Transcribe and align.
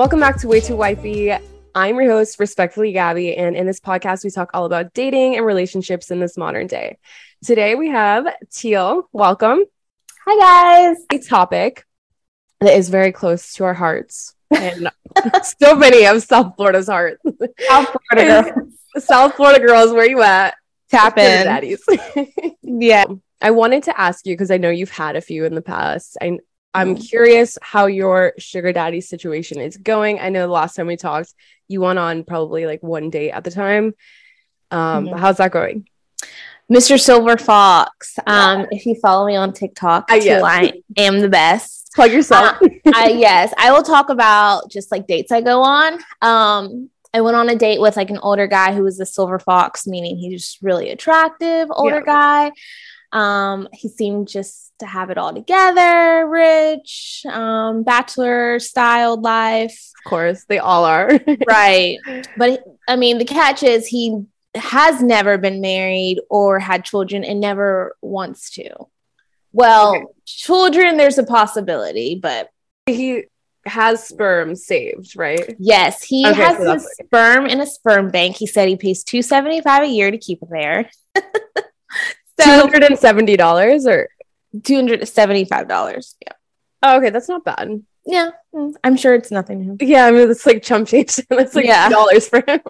Welcome 0.00 0.20
back 0.20 0.38
to 0.38 0.48
Way 0.48 0.60
Too 0.60 0.76
Wifey. 0.76 1.30
I'm 1.74 1.96
your 1.96 2.10
host, 2.10 2.40
Respectfully 2.40 2.90
Gabby, 2.90 3.36
and 3.36 3.54
in 3.54 3.66
this 3.66 3.80
podcast, 3.80 4.24
we 4.24 4.30
talk 4.30 4.48
all 4.54 4.64
about 4.64 4.94
dating 4.94 5.36
and 5.36 5.44
relationships 5.44 6.10
in 6.10 6.20
this 6.20 6.38
modern 6.38 6.68
day. 6.68 6.96
Today, 7.44 7.74
we 7.74 7.90
have 7.90 8.26
Teale. 8.50 9.10
Welcome. 9.12 9.62
Hi, 10.24 10.94
guys. 10.94 11.04
A 11.12 11.18
topic 11.18 11.84
that 12.60 12.78
is 12.78 12.88
very 12.88 13.12
close 13.12 13.52
to 13.56 13.64
our 13.64 13.74
hearts 13.74 14.34
and 14.50 14.88
so 15.60 15.74
many 15.74 16.06
of 16.06 16.22
South 16.22 16.54
Florida's 16.56 16.88
hearts. 16.88 17.22
South 17.68 17.94
Florida 18.08 18.54
girls. 18.54 18.72
South 19.04 19.34
Florida 19.34 19.62
girls, 19.62 19.92
where 19.92 20.08
you 20.08 20.22
at? 20.22 20.54
Tap 20.88 21.18
in. 21.18 21.44
daddies. 21.44 21.84
Yeah. 22.62 23.04
I 23.42 23.50
wanted 23.50 23.82
to 23.82 24.00
ask 24.00 24.24
you 24.24 24.32
because 24.32 24.50
I 24.50 24.56
know 24.56 24.70
you've 24.70 24.90
had 24.90 25.16
a 25.16 25.20
few 25.20 25.44
in 25.44 25.54
the 25.54 25.60
past. 25.60 26.16
I, 26.22 26.38
I'm 26.72 26.94
Mhm. 26.96 27.08
curious 27.08 27.58
how 27.62 27.86
your 27.86 28.32
sugar 28.38 28.72
daddy 28.72 29.00
situation 29.00 29.60
is 29.60 29.76
going. 29.76 30.20
I 30.20 30.28
know 30.28 30.46
the 30.46 30.52
last 30.52 30.76
time 30.76 30.86
we 30.86 30.96
talked, 30.96 31.34
you 31.68 31.80
went 31.80 31.98
on 31.98 32.24
probably 32.24 32.66
like 32.66 32.82
one 32.82 33.10
date 33.10 33.30
at 33.32 33.44
the 33.44 33.50
time. 33.50 33.94
Um, 34.70 35.06
Mhm. 35.08 35.18
How's 35.18 35.38
that 35.38 35.50
going? 35.50 35.86
Mr. 36.70 37.00
Silver 37.00 37.36
Fox. 37.36 38.16
Um, 38.28 38.66
if 38.70 38.86
you 38.86 38.94
follow 39.02 39.26
me 39.26 39.34
on 39.34 39.52
TikTok, 39.52 40.08
Uh, 40.10 40.18
too, 40.20 40.24
yes. 40.24 40.42
I 40.44 40.72
am 40.96 41.18
the 41.20 41.28
best. 41.28 41.90
Plug 41.96 42.12
yourself. 42.12 42.56
I 42.94 43.08
yes, 43.08 43.52
I 43.58 43.72
will 43.72 43.82
talk 43.82 44.08
about 44.10 44.70
just 44.70 44.92
like 44.92 45.08
dates 45.08 45.32
I 45.32 45.40
go 45.40 45.62
on. 45.62 45.98
Um, 46.22 46.88
I 47.12 47.20
went 47.22 47.36
on 47.36 47.48
a 47.48 47.56
date 47.56 47.80
with 47.80 47.96
like 47.96 48.10
an 48.10 48.18
older 48.22 48.46
guy 48.46 48.72
who 48.72 48.84
was 48.84 49.00
a 49.00 49.06
silver 49.06 49.40
fox, 49.40 49.88
meaning 49.88 50.16
he's 50.16 50.42
just 50.42 50.62
really 50.62 50.90
attractive, 50.90 51.66
older 51.72 51.96
Yeah. 51.96 52.02
guy. 52.06 52.52
Um, 53.12 53.68
he 53.72 53.88
seemed 53.88 54.28
just 54.28 54.72
to 54.78 54.86
have 54.86 55.10
it 55.10 55.18
all 55.18 55.34
together, 55.34 56.26
rich, 56.28 57.22
um, 57.28 57.82
bachelor 57.82 58.58
styled 58.60 59.22
life. 59.22 59.90
of 59.98 60.04
course, 60.04 60.44
they 60.44 60.58
all 60.58 60.84
are. 60.84 61.10
right 61.46 61.98
but 62.36 62.62
i 62.88 62.96
mean 62.96 63.18
the 63.18 63.24
catch 63.24 63.62
is 63.62 63.86
he 63.86 64.22
has 64.54 65.02
never 65.02 65.38
been 65.38 65.60
married 65.60 66.20
or 66.30 66.58
had 66.58 66.84
children 66.84 67.22
and 67.24 67.40
never 67.40 67.96
wants 68.02 68.50
to 68.50 68.68
well 69.52 69.94
Okay. 69.96 70.04
children 70.26 70.96
there's 70.96 71.18
a 71.18 71.24
possibility 71.24 72.18
but 72.20 72.48
he 72.86 73.24
has 73.66 74.02
sperm 74.04 74.54
saved, 74.56 75.14
right? 75.16 75.54
yes 75.58 76.02
he 76.02 76.26
Okay, 76.26 76.34
has 76.34 76.56
so 76.56 76.72
his 76.72 76.88
sperm 77.04 77.46
in 77.46 77.60
a 77.60 77.66
sperm 77.66 78.08
bank 78.08 78.36
he 78.36 78.46
said 78.46 78.68
he 78.68 78.76
pays 78.76 79.04
275 79.04 79.82
a 79.82 79.86
year 79.86 80.10
to 80.10 80.18
keep 80.18 80.42
it 80.42 80.48
there 80.50 80.90
Two 82.40 82.50
so 82.50 82.56
hundred 82.60 82.82
and 82.84 82.98
seventy 82.98 83.36
dollars, 83.36 83.86
or 83.86 84.08
$275 84.56 86.14
yeah 86.26 86.32
oh, 86.82 86.96
okay, 86.98 87.10
that's 87.10 87.28
not 87.28 87.44
bad. 87.44 87.82
yeah 88.06 88.30
mm, 88.54 88.72
i'm 88.82 88.96
sure 88.96 89.14
it's 89.14 89.30
nothing 89.30 89.76
Yeah, 89.80 90.06
I 90.06 90.10
mean 90.10 90.30
it's 90.30 90.44
like 90.46 90.62
chump 90.62 90.88
change. 90.88 91.16
That's 91.28 91.54
like 91.54 91.66
Yeah. 91.66 91.88
dollars 91.88 92.28
for 92.28 92.42
him. 92.46 92.60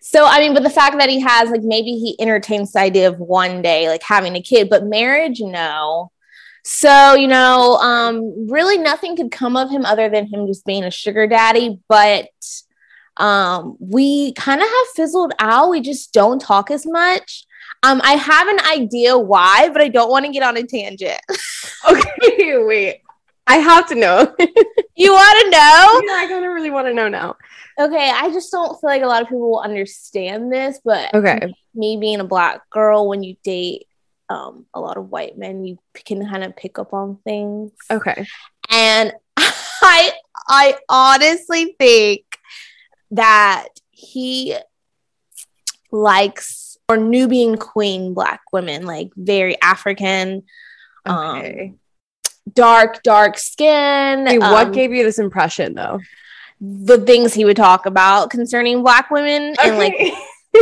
So 0.00 0.26
I 0.26 0.40
mean, 0.40 0.52
but 0.52 0.62
the 0.62 0.70
fact 0.70 0.98
that 0.98 1.08
he 1.08 1.20
has 1.20 1.48
like 1.50 1.62
maybe 1.62 1.92
he 1.92 2.16
entertains 2.20 2.72
the 2.72 2.80
idea 2.80 3.08
of 3.08 3.18
one 3.18 3.62
day 3.62 3.88
like 3.88 4.02
having 4.02 4.36
a 4.36 4.42
kid, 4.42 4.68
but 4.68 4.84
marriage, 4.84 5.40
no. 5.40 6.10
So, 6.66 7.14
you 7.14 7.26
know, 7.28 7.76
um, 7.76 8.48
really 8.50 8.78
nothing 8.78 9.16
could 9.16 9.30
come 9.30 9.56
of 9.56 9.70
him 9.70 9.84
other 9.86 10.08
than 10.10 10.26
him 10.26 10.46
just 10.46 10.64
being 10.66 10.84
a 10.84 10.90
sugar 10.90 11.26
daddy. 11.26 11.78
But 11.88 12.28
um, 13.16 13.76
we 13.80 14.32
kind 14.34 14.60
of 14.60 14.66
have 14.68 14.86
fizzled 14.94 15.32
out. 15.38 15.70
We 15.70 15.80
just 15.80 16.12
don't 16.12 16.38
talk 16.40 16.70
as 16.70 16.84
much. 16.86 17.44
Um, 17.84 18.00
I 18.02 18.14
have 18.14 18.48
an 18.48 18.60
idea 18.60 19.18
why, 19.18 19.68
but 19.70 19.82
I 19.82 19.88
don't 19.88 20.10
want 20.10 20.24
to 20.24 20.32
get 20.32 20.42
on 20.42 20.56
a 20.56 20.62
tangent. 20.62 21.20
okay, 21.90 22.56
wait. 22.64 23.02
I 23.46 23.58
have 23.58 23.86
to 23.88 23.94
know. 23.94 24.34
you 24.96 25.12
want 25.12 25.44
to 25.44 25.50
know? 25.50 26.00
yeah, 26.06 26.22
I 26.22 26.26
kind 26.26 26.46
of 26.46 26.50
really 26.50 26.70
want 26.70 26.86
to 26.86 26.94
know 26.94 27.08
now. 27.08 27.36
Okay, 27.78 28.10
I 28.10 28.30
just 28.30 28.50
don't 28.50 28.80
feel 28.80 28.88
like 28.88 29.02
a 29.02 29.06
lot 29.06 29.20
of 29.20 29.28
people 29.28 29.50
will 29.50 29.60
understand 29.60 30.50
this, 30.50 30.80
but 30.82 31.12
Okay. 31.12 31.54
me 31.74 31.98
being 31.98 32.20
a 32.20 32.24
black 32.24 32.62
girl, 32.70 33.06
when 33.06 33.22
you 33.22 33.36
date 33.44 33.86
um, 34.30 34.64
a 34.72 34.80
lot 34.80 34.96
of 34.96 35.10
white 35.10 35.36
men, 35.36 35.62
you 35.62 35.78
can 36.06 36.26
kind 36.26 36.42
of 36.42 36.56
pick 36.56 36.78
up 36.78 36.94
on 36.94 37.18
things. 37.22 37.72
Okay. 37.90 38.26
And 38.70 39.12
I, 39.36 40.12
I 40.48 40.76
honestly 40.88 41.76
think 41.78 42.24
that 43.10 43.68
he 43.90 44.56
likes 45.92 46.63
or 46.88 46.96
Nubian 46.96 47.56
queen 47.56 48.14
black 48.14 48.42
women, 48.52 48.86
like 48.86 49.10
very 49.16 49.60
African, 49.62 50.42
um, 51.04 51.78
dark, 52.52 53.02
dark 53.02 53.38
skin. 53.38 54.24
Wait, 54.24 54.38
what 54.38 54.68
um, 54.68 54.72
gave 54.72 54.92
you 54.92 55.02
this 55.04 55.18
impression 55.18 55.74
though? 55.74 56.00
the 56.60 56.98
things 56.98 57.34
he 57.34 57.44
would 57.44 57.56
talk 57.56 57.86
about 57.86 58.30
concerning 58.30 58.82
black 58.82 59.10
women 59.10 59.54
and 59.62 59.76
like 59.76 59.94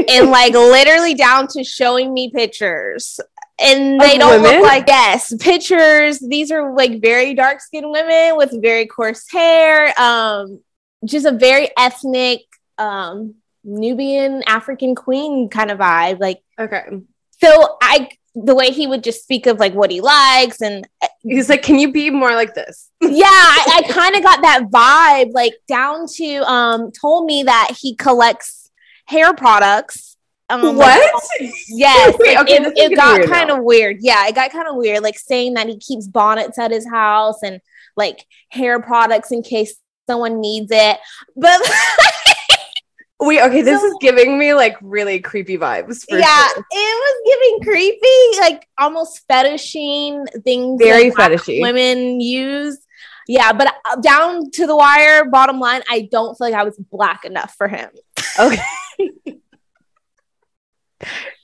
and 0.08 0.30
like 0.30 0.52
literally 0.54 1.14
down 1.14 1.46
to 1.48 1.62
showing 1.62 2.12
me 2.12 2.30
pictures. 2.30 3.20
And 3.60 4.00
they 4.00 4.14
Of 4.14 4.20
don't 4.20 4.42
women? 4.42 4.60
look 4.60 4.68
like 4.68 4.88
yes, 4.88 5.34
pictures. 5.38 6.18
These 6.18 6.50
are 6.50 6.74
like 6.74 7.00
very 7.00 7.34
dark 7.34 7.60
skinned 7.60 7.90
women 7.90 8.36
with 8.36 8.60
very 8.60 8.86
coarse 8.86 9.30
hair. 9.30 9.92
Um, 10.00 10.60
just 11.04 11.26
a 11.26 11.32
very 11.32 11.70
ethnic 11.78 12.40
um 12.78 13.34
Nubian 13.64 14.42
African 14.46 14.94
queen 14.94 15.48
kind 15.48 15.70
of 15.70 15.78
vibe. 15.78 16.20
Like 16.20 16.42
okay. 16.58 16.84
so 17.40 17.76
I 17.82 18.10
the 18.34 18.54
way 18.54 18.70
he 18.70 18.86
would 18.86 19.04
just 19.04 19.22
speak 19.22 19.46
of 19.46 19.58
like 19.58 19.74
what 19.74 19.90
he 19.90 20.00
likes 20.00 20.60
and 20.62 20.86
He's 21.22 21.48
like, 21.48 21.62
can 21.62 21.78
you 21.78 21.92
be 21.92 22.10
more 22.10 22.34
like 22.34 22.54
this? 22.54 22.90
yeah, 23.00 23.26
I, 23.26 23.82
I 23.84 23.92
kind 23.92 24.16
of 24.16 24.22
got 24.22 24.42
that 24.42 24.64
vibe, 24.70 25.32
like 25.32 25.54
down 25.68 26.06
to 26.16 26.50
um 26.50 26.90
told 26.92 27.26
me 27.26 27.44
that 27.44 27.76
he 27.80 27.94
collects 27.94 28.70
hair 29.06 29.34
products. 29.34 30.16
Um, 30.50 30.76
like, 30.76 31.00
Yes, 31.68 32.14
Wait, 32.20 32.36
okay, 32.38 32.56
it, 32.56 32.72
it 32.76 32.96
got 32.96 33.26
kind 33.26 33.50
of 33.50 33.62
weird. 33.62 33.98
Yeah, 34.00 34.26
it 34.26 34.34
got 34.34 34.50
kind 34.50 34.68
of 34.68 34.76
weird, 34.76 35.02
like 35.02 35.18
saying 35.18 35.54
that 35.54 35.68
he 35.68 35.78
keeps 35.78 36.06
bonnets 36.06 36.58
at 36.58 36.70
his 36.70 36.86
house 36.86 37.42
and 37.42 37.60
like 37.96 38.26
hair 38.50 38.80
products 38.80 39.30
in 39.30 39.42
case 39.42 39.74
someone 40.06 40.40
needs 40.40 40.70
it. 40.70 40.98
But 41.36 41.60
Wait, 43.24 43.40
okay, 43.40 43.62
this 43.62 43.80
So- 43.80 43.86
is 43.86 43.94
giving 44.00 44.36
me 44.36 44.52
like 44.52 44.76
really 44.82 45.20
creepy 45.20 45.56
vibes. 45.56 46.04
For 46.08 46.18
yeah, 46.18 46.48
sure. 46.48 46.66
it 46.70 46.74
was 47.04 47.16
giving 47.30 47.72
creepy, 47.72 48.40
like 48.40 48.68
almost 48.78 49.22
fetishing 49.28 50.26
things. 50.42 50.82
Very 50.82 51.10
that 51.10 51.30
fetishy. 51.30 51.60
Women 51.60 52.20
use. 52.20 52.78
Yeah, 53.28 53.52
but 53.52 53.72
uh, 53.88 53.96
down 54.00 54.50
to 54.52 54.66
the 54.66 54.74
wire, 54.74 55.24
bottom 55.24 55.60
line, 55.60 55.82
I 55.88 56.08
don't 56.10 56.36
feel 56.36 56.48
like 56.48 56.54
I 56.54 56.64
was 56.64 56.76
black 56.76 57.24
enough 57.24 57.54
for 57.56 57.68
him. 57.68 57.90
Okay. 58.38 58.60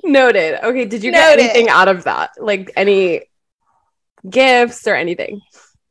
Noted. 0.03 0.65
Okay, 0.65 0.85
did 0.85 1.05
you 1.05 1.13
get 1.13 1.39
anything 1.39 1.69
out 1.69 1.87
of 1.87 2.05
that? 2.05 2.31
Like 2.39 2.73
any 2.75 3.23
gifts 4.29 4.87
or 4.87 4.95
anything? 4.97 5.41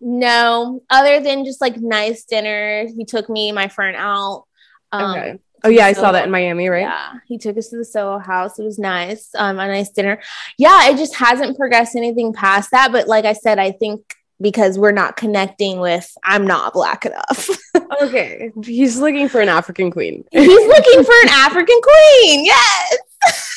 No, 0.02 0.84
other 0.90 1.22
than 1.22 1.46
just 1.46 1.62
like 1.62 1.78
nice 1.78 2.26
dinner. 2.26 2.88
He 2.88 3.06
took 3.06 3.30
me 3.30 3.52
my 3.52 3.70
friend 3.70 3.96
out. 3.97 4.46
Um, 4.92 5.12
okay. 5.12 5.40
Oh 5.63 5.69
yeah, 5.69 5.85
I 5.85 5.94
saw 5.94 6.12
that 6.12 6.25
in 6.25 6.31
Miami, 6.31 6.69
right? 6.69 6.81
Yeah, 6.81 7.13
he 7.25 7.38
took 7.38 7.57
us 7.57 7.69
to 7.69 7.78
the 7.78 7.85
Soho 7.85 8.19
House. 8.19 8.59
It 8.59 8.63
was 8.63 8.78
nice, 8.78 9.29
um, 9.35 9.59
a 9.59 9.68
nice 9.68 9.90
dinner. 9.90 10.22
Yeah, 10.57 10.90
it 10.90 10.97
just 10.97 11.16
hasn't 11.16 11.57
progressed 11.57 11.95
anything 11.95 12.31
past 12.34 12.72
that. 12.72 12.91
But 12.91 13.07
like 13.07 13.25
I 13.25 13.34
said, 13.34 13.57
I 13.59 13.72
think 13.72 14.01
because 14.40 14.78
we're 14.78 14.91
not 14.91 15.17
connecting 15.17 15.79
with, 15.79 16.09
I'm 16.23 16.46
not 16.46 16.73
black 16.73 17.06
enough. 17.06 17.50
Okay. 18.01 18.51
He's 18.63 18.97
looking 19.00 19.28
for 19.28 19.41
an 19.41 19.50
African 19.50 19.90
queen. 19.90 20.23
He's 20.31 20.47
looking 20.47 21.03
for 21.03 21.13
an 21.23 21.29
African 21.29 21.79
queen. 21.81 22.46
Yes, 22.46 22.97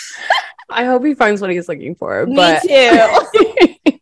I 0.70 0.84
hope 0.84 1.04
he 1.04 1.14
finds 1.14 1.42
what 1.42 1.50
he's 1.50 1.68
looking 1.68 1.94
for. 1.94 2.24
me 2.26 2.56
too. 2.62 3.92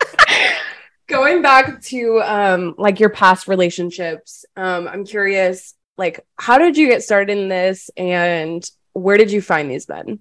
going 1.09 1.43
back 1.43 1.81
to 1.83 2.21
um 2.23 2.75
like 2.79 3.01
your 3.01 3.09
past 3.11 3.49
relationships, 3.49 4.45
um, 4.57 4.87
I'm 4.87 5.05
curious, 5.05 5.75
like 5.99 6.25
how 6.39 6.57
did 6.57 6.77
you 6.77 6.89
get 6.89 7.03
started 7.03 7.37
in 7.37 7.49
this 7.49 7.91
and 7.97 8.65
where 8.93 9.17
did 9.19 9.31
you 9.31 9.43
find 9.43 9.71
these 9.71 9.89
men? 9.89 10.21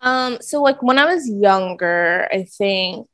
Um, 0.00 0.38
so 0.40 0.62
like 0.62 0.82
when 0.82 0.98
I 0.98 1.04
was 1.04 1.28
younger, 1.28 2.28
I 2.32 2.44
think 2.44 3.06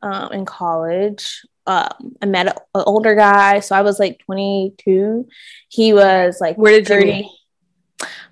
um, 0.00 0.32
in 0.32 0.44
college, 0.44 1.42
um, 1.66 2.16
I 2.20 2.26
met 2.26 2.48
an 2.48 2.82
older 2.86 3.14
guy. 3.14 3.60
So 3.60 3.76
I 3.76 3.82
was 3.82 4.00
like 4.00 4.18
22. 4.26 5.28
He 5.68 5.92
was 5.92 6.38
like 6.40 6.56
Where 6.56 6.80
did 6.80 6.88
you 6.88 7.12
meet? 7.12 7.26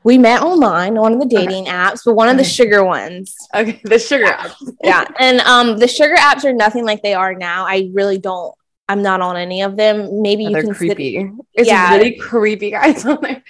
We 0.03 0.19
met 0.19 0.43
online 0.43 0.97
on 0.97 1.03
one 1.03 1.13
of 1.13 1.21
the 1.21 1.27
dating 1.27 1.67
apps, 1.67 2.01
but 2.05 2.15
one 2.15 2.29
of 2.29 2.39
the 2.39 2.45
sugar 2.45 2.83
ones. 2.83 3.37
Okay, 3.55 3.81
the 3.85 3.99
sugar 3.99 4.25
app. 4.25 4.53
Yeah. 4.83 5.05
And 5.19 5.41
um 5.41 5.77
the 5.79 5.87
sugar 5.87 6.17
apps 6.17 6.45
are 6.45 6.55
nothing 6.55 6.85
like 6.85 7.03
they 7.03 7.15
are 7.15 7.35
now. 7.35 7.67
I 7.67 7.91
really 7.93 8.19
don't 8.19 8.55
I'm 8.91 9.03
not 9.03 9.21
on 9.21 9.37
any 9.37 9.63
of 9.63 9.77
them. 9.77 10.21
Maybe 10.21 10.45
you 10.45 10.51
They're 10.53 10.63
can 10.63 10.75
sit- 10.75 10.97
creepy. 10.97 11.31
It's 11.55 11.69
Yeah. 11.69 11.95
really 11.95 12.17
creepy 12.17 12.71
guys 12.73 13.05
on 13.11 13.19
there. 13.23 13.43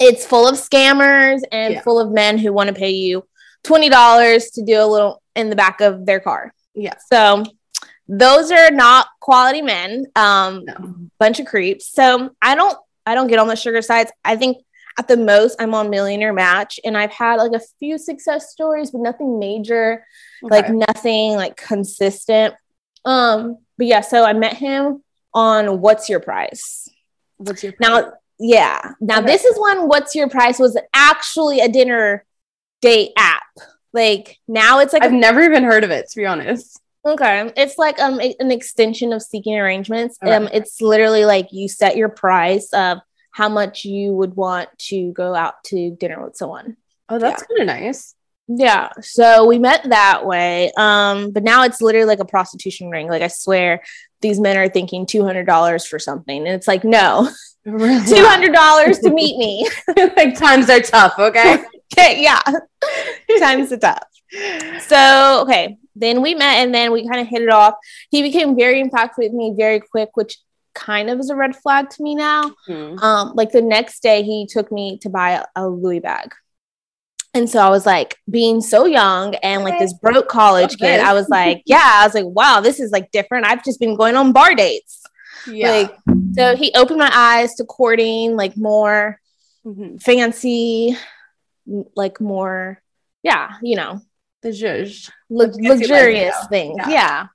it's 0.00 0.26
full 0.26 0.48
of 0.48 0.56
scammers 0.56 1.40
and 1.52 1.74
Yeah. 1.74 1.80
full 1.82 2.00
of 2.00 2.10
men 2.10 2.36
who 2.38 2.52
want 2.52 2.68
to 2.68 2.74
pay 2.74 2.90
you 2.90 3.24
$20 3.62 4.50
to 4.54 4.62
do 4.62 4.80
a 4.80 4.84
little 4.86 5.22
in 5.36 5.50
the 5.50 5.56
back 5.56 5.80
of 5.80 6.04
their 6.06 6.20
car. 6.20 6.52
Yeah. 6.74 6.94
So 7.12 7.44
those 8.08 8.50
are 8.50 8.70
not 8.70 9.06
quality 9.20 9.62
men. 9.62 10.06
Um 10.16 10.64
No. 10.66 10.94
bunch 11.18 11.38
of 11.40 11.46
creeps. 11.46 11.86
So 11.88 12.30
I 12.42 12.54
don't 12.54 12.76
I 13.06 13.14
don't 13.14 13.28
get 13.28 13.38
on 13.38 13.48
the 13.48 13.56
sugar 13.56 13.80
sites. 13.82 14.10
I 14.24 14.36
think 14.36 14.58
at 14.98 15.08
the 15.08 15.16
most 15.16 15.60
I'm 15.60 15.74
on 15.74 15.88
Millionaire 15.90 16.32
Match 16.32 16.78
and 16.84 16.96
I've 16.98 17.12
had 17.12 17.36
like 17.36 17.52
a 17.52 17.64
few 17.78 17.96
success 17.98 18.50
stories, 18.50 18.90
but 18.90 19.00
nothing 19.00 19.38
major, 19.38 20.04
Okay. 20.44 20.50
like 20.56 20.68
nothing 20.70 21.34
like 21.36 21.56
consistent. 21.56 22.54
Um, 23.04 23.58
but 23.78 23.86
yeah, 23.86 24.00
so 24.00 24.24
I 24.24 24.32
met 24.32 24.54
him 24.56 25.02
on 25.32 25.80
What's 25.80 26.08
Your 26.08 26.20
Price? 26.20 26.88
What's 27.36 27.62
your 27.62 27.74
Now, 27.80 28.12
yeah. 28.38 28.92
Now 29.00 29.18
Okay. 29.18 29.26
this 29.26 29.44
is 29.44 29.58
when 29.58 29.88
What's 29.88 30.14
Your 30.14 30.28
Price 30.28 30.58
was 30.58 30.78
actually 30.94 31.60
a 31.60 31.68
dinner 31.68 32.24
date 32.80 33.12
app. 33.16 33.42
Like 33.92 34.38
now 34.48 34.80
it's 34.80 34.92
like 34.92 35.02
I've 35.02 35.12
a 35.12 35.16
never 35.16 35.40
even 35.42 35.64
heard 35.64 35.84
of 35.84 35.90
it, 35.90 36.08
to 36.10 36.16
be 36.16 36.26
honest. 36.26 36.80
Okay. 37.06 37.52
It's 37.56 37.76
like 37.78 37.98
um 38.00 38.20
a- 38.20 38.34
an 38.40 38.50
extension 38.50 39.12
of 39.12 39.22
seeking 39.22 39.56
arrangements. 39.58 40.18
Okay. 40.22 40.32
Um 40.34 40.48
it's 40.52 40.80
literally 40.80 41.24
like 41.24 41.48
you 41.52 41.68
set 41.68 41.96
your 41.96 42.08
price 42.08 42.72
of 42.72 42.98
how 43.30 43.48
much 43.48 43.84
you 43.84 44.12
would 44.14 44.34
want 44.36 44.68
to 44.78 45.12
go 45.12 45.34
out 45.34 45.54
to 45.64 45.90
dinner 45.98 46.24
with 46.24 46.36
someone. 46.36 46.76
Oh, 47.08 47.18
that's 47.18 47.42
kind 47.42 47.60
of 47.60 47.66
nice. 47.66 48.14
Yeah. 48.46 48.90
So 49.00 49.46
we 49.46 49.58
met 49.58 49.88
that 49.88 50.26
way. 50.26 50.70
Um 50.76 51.30
but 51.30 51.42
now 51.42 51.64
it's 51.64 51.80
literally 51.80 52.06
like 52.06 52.20
a 52.20 52.24
prostitution 52.24 52.90
ring. 52.90 53.08
Like 53.08 53.22
I 53.22 53.28
swear 53.28 53.82
these 54.20 54.40
men 54.40 54.56
are 54.56 54.68
thinking 54.68 55.06
$200 55.06 55.86
for 55.86 55.98
something 55.98 56.38
and 56.38 56.54
it's 56.54 56.68
like 56.68 56.84
no. 56.84 57.30
$200 57.66 59.00
to 59.00 59.10
meet 59.10 59.38
me. 59.38 59.68
like 60.16 60.38
times 60.38 60.68
are 60.68 60.80
tough, 60.80 61.18
okay? 61.18 61.64
okay, 61.92 62.22
yeah. 62.22 62.40
Times 63.38 63.72
are 63.72 63.78
tough. 63.78 64.02
So, 64.80 65.42
okay. 65.42 65.78
Then 65.96 66.22
we 66.22 66.34
met 66.34 66.56
and 66.56 66.74
then 66.74 66.92
we 66.92 67.08
kind 67.08 67.20
of 67.20 67.28
hit 67.28 67.42
it 67.42 67.50
off. 67.50 67.74
He 68.10 68.22
became 68.22 68.56
very 68.56 68.82
impactful 68.82 69.18
with 69.18 69.32
me 69.32 69.54
very 69.56 69.80
quick, 69.80 70.10
which 70.14 70.38
kind 70.74 71.08
of 71.08 71.20
is 71.20 71.30
a 71.30 71.36
red 71.36 71.56
flag 71.56 71.88
to 71.90 72.02
me 72.02 72.14
now. 72.14 72.52
Hmm. 72.66 72.98
Um, 72.98 73.32
like 73.34 73.52
the 73.52 73.62
next 73.62 74.02
day, 74.02 74.22
he 74.22 74.46
took 74.46 74.72
me 74.72 74.98
to 74.98 75.08
buy 75.08 75.30
a, 75.30 75.44
a 75.56 75.68
Louis 75.68 76.00
bag. 76.00 76.34
And 77.34 77.50
so 77.50 77.58
I 77.60 77.68
was 77.68 77.84
like, 77.84 78.16
being 78.30 78.60
so 78.60 78.86
young 78.86 79.34
and 79.36 79.64
like 79.64 79.78
this 79.80 79.92
broke 79.92 80.28
college 80.28 80.76
kid, 80.78 81.00
I 81.00 81.12
was 81.14 81.28
like, 81.38 81.62
yeah, 81.66 81.98
I 82.00 82.06
was 82.06 82.14
like, 82.14 82.26
wow, 82.26 82.60
this 82.60 82.78
is 82.80 82.92
like 82.92 83.10
different. 83.10 83.44
I've 83.46 83.64
just 83.64 83.80
been 83.80 83.96
going 83.96 84.14
on 84.16 84.32
bar 84.32 84.54
dates. 84.54 85.02
Yeah. 85.46 85.70
Like, 85.70 85.94
so 86.34 86.56
he 86.56 86.72
opened 86.74 86.98
my 86.98 87.10
eyes 87.12 87.54
to 87.56 87.64
courting, 87.64 88.36
like 88.36 88.56
more 88.56 89.20
Mhm. 89.66 90.00
fancy, 90.02 90.96
like 91.96 92.20
more, 92.20 92.80
yeah, 93.22 93.52
you 93.62 93.76
know, 93.76 94.00
the 94.42 94.50
zhuzh. 94.50 95.10
lu- 95.30 95.50
luxurious 95.58 96.36
things. 96.50 96.76
Yeah. 96.78 96.88
Yeah. 96.90 97.26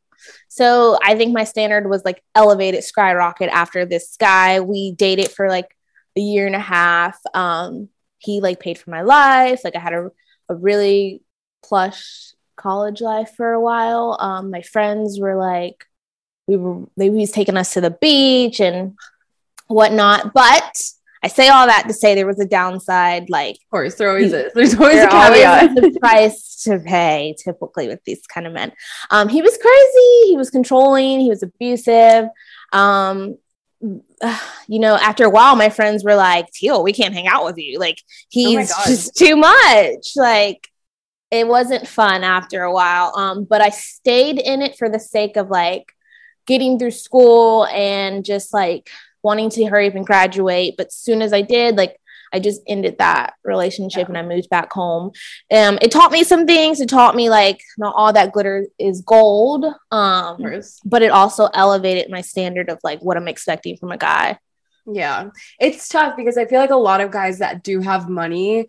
So 0.48 0.98
I 1.04 1.16
think 1.18 1.34
my 1.34 1.44
standard 1.44 1.90
was 1.90 2.04
like 2.06 2.24
elevated 2.36 2.84
skyrocket 2.84 3.50
after 3.50 3.86
this 3.86 4.16
guy. 4.18 4.60
We 4.60 4.92
dated 4.92 5.32
for 5.32 5.50
like 5.50 5.76
a 6.16 6.20
year 6.22 6.46
and 6.46 6.56
a 6.56 6.60
half. 6.60 7.20
Um, 7.34 7.90
he 8.20 8.42
like 8.42 8.60
paid 8.60 8.78
for 8.78 8.92
my 8.92 9.02
life. 9.02 9.62
Like 9.64 9.76
I 9.76 9.80
had 9.80 9.94
a, 9.94 10.12
a 10.50 10.56
really 10.56 11.22
plush 11.64 12.34
college 12.56 13.02
life 13.02 13.32
for 13.36 13.52
a 13.54 13.60
while. 13.62 14.18
Um, 14.20 14.52
my 14.52 14.62
friends 14.62 15.20
were 15.20 15.36
like, 15.36 15.86
we 16.48 16.58
were 16.58 16.86
they 16.98 17.10
was 17.10 17.32
taking 17.32 17.58
us 17.58 17.74
to 17.74 17.82
the 17.82 17.92
beach 17.92 18.60
and 18.60 18.96
whatnot. 19.68 20.34
But 20.34 20.82
I 21.22 21.28
say 21.28 21.50
all 21.50 21.68
that 21.68 21.84
to 21.88 21.94
say 21.94 22.16
there 22.16 22.26
was 22.26 22.40
a 22.40 22.46
downside, 22.46 23.30
like 23.30 23.56
Of 23.56 23.70
course, 23.72 23.96
there 23.96 24.10
always 24.10 24.32
is. 24.34 24.54
There's 24.54 24.74
always 24.76 24.96
there 24.96 25.08
a 25.08 25.12
caveat. 25.12 25.70
always 25.70 25.96
a 25.96 26.00
price 26.00 26.64
to 26.64 26.80
pay 26.80 27.36
typically 27.38 27.88
with 27.88 28.04
these 28.04 28.22
kind 28.28 28.46
of 28.46 28.52
men 28.52 28.72
um 29.12 29.30
he 29.30 29.42
was 29.42 29.58
crazy 29.58 30.28
he 30.30 30.36
was 30.36 30.50
controlling 30.50 31.22
he 31.22 31.30
was 31.30 31.42
abusive 31.42 32.26
um 32.74 33.38
you 33.82 34.80
know 34.80 34.96
after 34.96 35.24
a 35.24 35.30
while 35.30 35.56
my 35.56 35.70
friends 35.70 36.04
were 36.04 36.16
like 36.16 36.52
Teale 36.52 36.84
we 36.84 36.94
can't 36.94 37.14
hang 37.14 37.28
out 37.28 37.46
with 37.46 37.58
you. 37.58 37.80
Like 37.80 38.02
Oh 38.02 38.14
he's 38.30 38.74
God. 38.74 38.88
just 38.88 39.16
too 39.18 39.36
much. 39.36 40.14
Like 40.16 40.68
it 41.32 41.48
wasn't 41.48 41.88
fun 41.88 42.24
after 42.24 42.64
a 42.64 42.74
while. 42.74 43.14
Um 43.16 43.44
but 43.46 43.62
i 43.62 43.70
stayed 43.70 44.40
in 44.40 44.62
it 44.62 44.78
for 44.78 44.90
the 44.90 45.00
sake 45.00 45.38
of 45.38 45.50
like 45.50 45.94
getting 46.46 46.80
through 46.80 46.92
school 46.92 47.66
and 47.68 48.26
just 48.26 48.54
like 48.54 48.90
wanting 49.22 49.50
to 49.52 49.66
hurry 49.66 49.88
up 49.88 49.96
and 49.96 50.06
graduate. 50.06 50.76
But 50.78 50.92
soon 50.92 51.22
as 51.22 51.34
i 51.34 51.42
did 51.42 51.78
like 51.78 52.00
I 52.34 52.40
just 52.40 52.62
ended 52.68 52.98
that 53.00 53.34
relationship 53.44 54.08
and 54.08 54.18
I 54.18 54.22
moved 54.24 54.50
back 54.50 54.72
home. 54.72 55.12
Um, 55.52 55.80
it 55.82 55.92
taught 55.92 56.12
me 56.12 56.24
some 56.24 56.46
things. 56.46 56.80
It 56.82 56.90
taught 56.90 57.16
me 57.16 57.30
like 57.30 57.62
not 57.78 57.94
all 57.96 58.14
that 58.14 58.32
glitter 58.32 58.68
is 58.78 59.02
gold. 59.02 59.66
Um, 59.92 60.62
but 60.86 61.02
it 61.02 61.12
also 61.12 61.46
elevated 61.54 62.10
my 62.10 62.22
standard 62.22 62.70
of 62.70 62.80
like 62.84 63.00
what 63.02 63.18
I'm 63.18 63.28
expecting 63.28 63.78
from 63.78 63.92
a 63.92 63.98
guy. 63.98 64.38
Yeah. 64.86 65.30
It's 65.60 65.88
tough 65.90 66.16
because 66.18 66.38
I 66.38 66.46
feel 66.46 66.60
like 66.60 66.72
a 66.72 66.76
lot 66.76 67.02
of 67.02 67.12
guys 67.12 67.40
that 67.40 67.64
do 67.64 67.80
have 67.82 68.10
money 68.10 68.68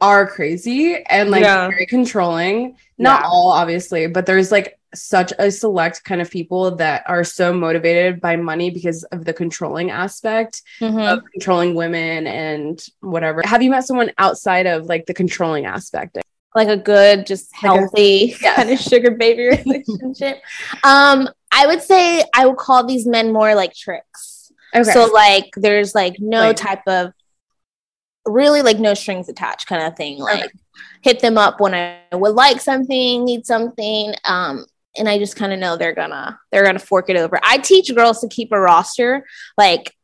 are 0.00 0.26
crazy 0.26 1.02
and 1.08 1.30
like 1.30 1.42
Yeah. 1.42 1.68
very 1.68 1.86
controlling. 1.86 2.76
Not 2.98 3.22
Yeah. 3.22 3.28
all, 3.28 3.48
obviously, 3.52 4.08
but 4.08 4.26
there's 4.26 4.50
like 4.52 4.78
such 4.94 5.32
a 5.38 5.50
select 5.50 6.04
kind 6.04 6.20
of 6.20 6.30
people 6.30 6.76
that 6.76 7.02
are 7.06 7.24
so 7.24 7.52
motivated 7.52 8.20
by 8.20 8.36
money 8.36 8.70
because 8.70 9.04
of 9.04 9.24
the 9.24 9.32
controlling 9.32 9.90
aspect 9.90 10.62
Mhm. 10.80 11.12
of 11.12 11.20
controlling 11.32 11.74
women 11.74 12.26
and 12.26 12.84
whatever. 13.00 13.42
Have 13.44 13.62
you 13.62 13.70
met 13.70 13.84
someone 13.84 14.12
outside 14.18 14.66
of 14.66 14.86
like 14.86 15.06
the 15.06 15.14
controlling 15.14 15.64
aspect? 15.66 16.18
Like 16.54 16.68
a 16.68 16.76
good, 16.76 17.26
just 17.26 17.50
Like 17.52 17.62
a- 17.62 17.78
healthy 17.78 18.36
Yes. 18.40 18.56
kind 18.56 18.70
of 18.70 18.78
sugar 18.78 19.10
baby 19.12 19.48
relationship. 19.48 20.42
um, 20.84 21.28
I 21.50 21.66
would 21.66 21.82
say 21.82 22.22
I 22.34 22.46
would 22.46 22.56
call 22.58 22.84
these 22.84 23.06
men 23.06 23.32
more 23.32 23.54
like 23.54 23.74
tricks. 23.74 24.52
Okay. 24.74 24.90
So 24.90 25.06
like 25.06 25.50
there's 25.56 25.94
like 25.94 26.16
no 26.18 26.40
Like- 26.48 26.56
type 26.56 26.82
of 26.86 27.12
really 28.26 28.62
like 28.62 28.78
no 28.78 28.94
strings 28.94 29.28
attached 29.28 29.66
kind 29.66 29.82
of 29.82 29.96
thing. 29.96 30.18
Like 30.18 30.44
Okay. 30.44 30.52
hit 31.02 31.20
them 31.20 31.36
up 31.38 31.60
when 31.60 31.74
I 31.74 31.98
would 32.12 32.34
like 32.34 32.60
something, 32.60 33.24
need 33.24 33.46
something. 33.46 34.14
Um, 34.24 34.66
and 34.96 35.08
I 35.08 35.18
just 35.18 35.36
kind 35.36 35.52
of 35.52 35.58
know 35.58 35.76
they're 35.76 35.94
gonna 35.94 36.38
they're 36.50 36.64
gonna 36.64 36.78
fork 36.78 37.10
it 37.10 37.16
over. 37.16 37.38
I 37.42 37.58
teach 37.58 37.94
girls 37.94 38.20
to 38.20 38.28
keep 38.28 38.52
a 38.52 38.60
roster. 38.60 39.26
Like 39.56 39.94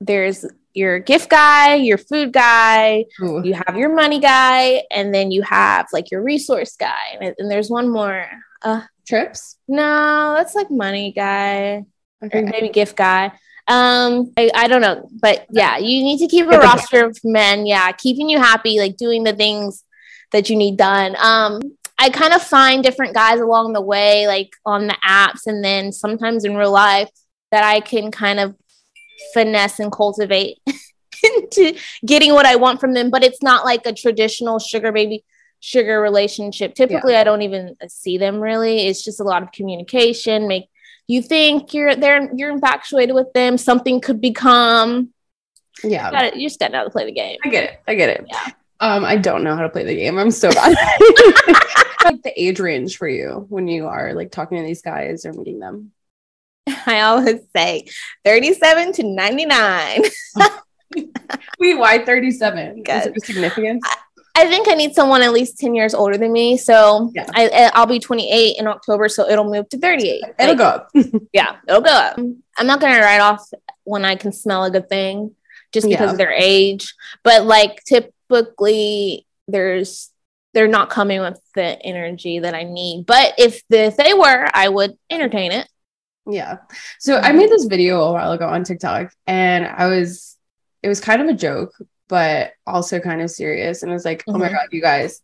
there's 0.00 0.44
your 0.72 0.98
gift 0.98 1.30
guy, 1.30 1.74
your 1.76 1.98
food 1.98 2.32
guy, 2.32 3.04
Ooh. 3.22 3.42
you 3.44 3.54
have 3.54 3.76
your 3.76 3.94
money 3.94 4.20
guy, 4.20 4.82
and 4.90 5.14
then 5.14 5.30
you 5.30 5.42
have 5.42 5.86
like 5.92 6.10
your 6.10 6.22
resource 6.22 6.76
guy. 6.76 7.16
And, 7.20 7.34
and 7.38 7.50
there's 7.50 7.70
one 7.70 7.88
more. 7.88 8.26
Uh 8.62 8.82
trips. 9.06 9.58
no, 9.68 10.34
that's 10.36 10.54
like 10.54 10.70
money 10.70 11.12
guy 11.12 11.84
Okay. 12.24 12.42
maybe 12.42 12.68
gift 12.70 12.96
guy. 12.96 13.26
Um, 13.66 14.32
I, 14.36 14.50
I 14.54 14.68
don't 14.68 14.80
know, 14.80 15.08
but 15.20 15.46
yeah, 15.50 15.78
you 15.78 16.02
need 16.02 16.18
to 16.18 16.26
keep 16.26 16.46
a 16.46 16.58
roster 16.58 17.06
of 17.06 17.18
men. 17.24 17.66
Yeah, 17.66 17.90
keeping 17.92 18.28
you 18.28 18.38
happy, 18.38 18.78
like 18.78 18.96
doing 18.96 19.24
the 19.24 19.34
things 19.34 19.84
that 20.32 20.50
you 20.50 20.56
need 20.56 20.76
done. 20.76 21.16
Um, 21.18 21.60
I 22.04 22.10
kind 22.10 22.34
of 22.34 22.42
find 22.42 22.82
different 22.82 23.14
guys 23.14 23.40
along 23.40 23.72
the 23.72 23.80
way, 23.80 24.26
like 24.26 24.50
on 24.66 24.86
the 24.88 24.96
apps, 25.06 25.46
and 25.46 25.64
then 25.64 25.90
sometimes 25.90 26.44
in 26.44 26.54
real 26.54 26.70
life 26.70 27.08
that 27.50 27.64
I 27.64 27.80
can 27.80 28.10
kind 28.10 28.38
of 28.38 28.54
finesse 29.32 29.80
and 29.80 29.90
cultivate 29.90 30.58
into 31.24 31.78
getting 32.04 32.34
what 32.34 32.44
I 32.44 32.56
want 32.56 32.78
from 32.78 32.92
them. 32.92 33.08
But 33.08 33.24
it's 33.24 33.42
not 33.42 33.64
like 33.64 33.86
a 33.86 33.92
traditional 33.94 34.58
sugar 34.58 34.92
baby 34.92 35.24
sugar 35.60 36.02
relationship. 36.02 36.74
Typically, 36.74 37.16
I 37.16 37.24
don't 37.24 37.40
even 37.40 37.74
see 37.88 38.18
them 38.18 38.38
really. 38.38 38.86
It's 38.86 39.02
just 39.02 39.20
a 39.20 39.24
lot 39.24 39.42
of 39.42 39.50
communication, 39.52 40.46
make 40.46 40.68
you 41.06 41.22
think 41.22 41.74
you're 41.74 41.94
there 41.94 42.30
you're 42.34 42.50
infatuated 42.50 43.14
with 43.14 43.32
them 43.34 43.58
something 43.58 44.00
could 44.00 44.20
become 44.20 45.12
Yeah. 45.82 46.06
you, 46.06 46.12
gotta, 46.12 46.38
you 46.38 46.48
just 46.48 46.58
gotta 46.58 46.84
to 46.84 46.90
play 46.90 47.04
the 47.04 47.12
game 47.12 47.38
I 47.44 47.48
get 47.48 47.64
it. 47.64 47.80
I 47.86 47.94
get 47.94 48.08
it. 48.10 48.26
Yeah. 48.28 48.50
Um, 48.84 49.04
I 49.04 49.16
don't 49.16 49.44
know 49.44 49.56
how 49.56 49.62
to 49.62 49.68
play 49.70 49.84
the 49.84 49.94
game. 49.94 50.18
I'm 50.18 50.30
so 50.30 50.50
bad. 50.52 50.76
like 52.04 52.22
the 52.22 52.32
age 52.36 52.60
range 52.60 52.98
for 52.98 53.08
you 53.08 53.46
when 53.48 53.66
you 53.66 53.86
are 53.86 54.12
like 54.12 54.30
talking 54.30 54.58
to 54.58 54.64
these 54.64 54.82
guys 54.82 55.24
or 55.24 55.32
meeting 55.32 55.58
them. 55.58 55.90
i 56.86 57.00
always 57.00 57.40
say 57.56 57.86
37 58.24 58.92
to 58.94 59.02
99 59.04 60.02
Wait, 61.58 61.74
why 61.78 62.04
37? 62.04 62.82
Is 62.86 63.06
it 63.06 63.24
significant? 63.24 63.82
i 64.36 64.46
think 64.46 64.68
i 64.68 64.74
need 64.74 64.94
someone 64.94 65.22
at 65.22 65.32
least 65.32 65.58
10 65.58 65.74
years 65.74 65.94
older 65.94 66.16
than 66.18 66.32
me 66.32 66.56
so 66.58 67.10
Yeah. 67.14 67.26
I, 67.34 67.70
i'll 67.74 67.86
be 67.86 68.00
28 68.00 68.56
in 68.58 68.66
october 68.66 69.08
so 69.08 69.28
it'll 69.28 69.50
move 69.50 69.68
to 69.70 69.78
38 69.78 70.22
It'll 70.38 70.48
Like, 70.48 70.58
go 70.58 70.64
up. 70.64 70.90
yeah 71.32 71.56
it'll 71.68 71.80
go 71.82 71.90
up 71.92 72.18
i'm 72.18 72.66
not 72.66 72.80
gonna 72.80 72.98
write 73.00 73.20
off 73.20 73.48
when 73.84 74.04
i 74.04 74.14
can 74.16 74.32
smell 74.32 74.64
a 74.64 74.70
good 74.70 74.88
thing 74.88 75.34
just 75.72 75.86
because 75.88 76.06
Yeah. 76.06 76.12
of 76.12 76.18
their 76.18 76.32
age 76.32 76.94
but 77.22 77.44
like 77.46 77.82
typically 78.28 79.26
there's 79.48 80.10
they're 80.52 80.68
not 80.68 80.88
coming 80.90 81.20
with 81.20 81.40
the 81.54 81.80
energy 81.82 82.38
that 82.38 82.54
i 82.54 82.62
need 82.62 83.04
but 83.06 83.34
if, 83.38 83.62
the, 83.68 83.84
if 83.84 83.96
they 83.96 84.14
were 84.14 84.48
i 84.54 84.68
would 84.68 84.96
entertain 85.10 85.52
it 85.52 85.68
Yeah. 86.26 86.58
So 87.00 87.18
I 87.18 87.32
made 87.32 87.50
this 87.50 87.66
video 87.66 88.00
a 88.02 88.12
while 88.12 88.32
ago 88.32 88.48
on 88.48 88.64
TikTok 88.64 89.12
and 89.26 89.66
I 89.66 89.88
was, 89.88 90.38
it 90.82 90.88
was 90.88 90.98
kind 90.98 91.20
of 91.20 91.28
a 91.28 91.34
joke, 91.36 91.72
but 92.08 92.52
also 92.66 92.98
kind 92.98 93.20
of 93.20 93.28
serious. 93.30 93.82
And 93.82 93.90
I 93.92 93.94
was 93.94 94.06
like, 94.06 94.24
oh 94.26 94.38
my 94.38 94.48
Mhm. 94.48 94.52
God, 94.56 94.68
you 94.72 94.80
guys 94.80 95.20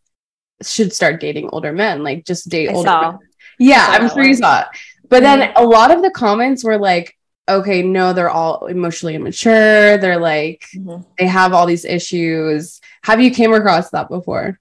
should 0.61 0.93
start 0.93 1.19
dating 1.19 1.49
older 1.51 1.73
men. 1.73 2.03
Like 2.03 2.23
just 2.23 2.49
date 2.49 2.69
I 2.69 2.73
older 2.73 2.87
saw. 2.87 3.01
men. 3.17 3.19
Yeah, 3.57 3.83
I'm 3.89 4.09
sure 4.09 4.21
you 4.21 4.35
saw 4.35 4.61
it. 4.61 4.67
But 5.09 5.23
then 5.23 5.51
a 5.55 5.65
lot 5.65 5.89
of 5.89 6.03
the 6.03 6.11
comments 6.11 6.63
were 6.63 6.77
like, 6.77 7.17
okay, 7.49 7.81
no, 7.81 8.13
they're 8.13 8.29
all 8.29 8.67
emotionally 8.67 9.15
immature. 9.15 9.97
They're 9.97 10.19
like, 10.21 10.61
Mhm. 10.77 11.03
they 11.17 11.25
have 11.25 11.53
all 11.55 11.65
these 11.65 11.83
issues. 11.97 12.79
Have 13.03 13.21
you 13.21 13.31
came 13.31 13.53
across 13.53 13.89
that 13.91 14.09
before? 14.09 14.59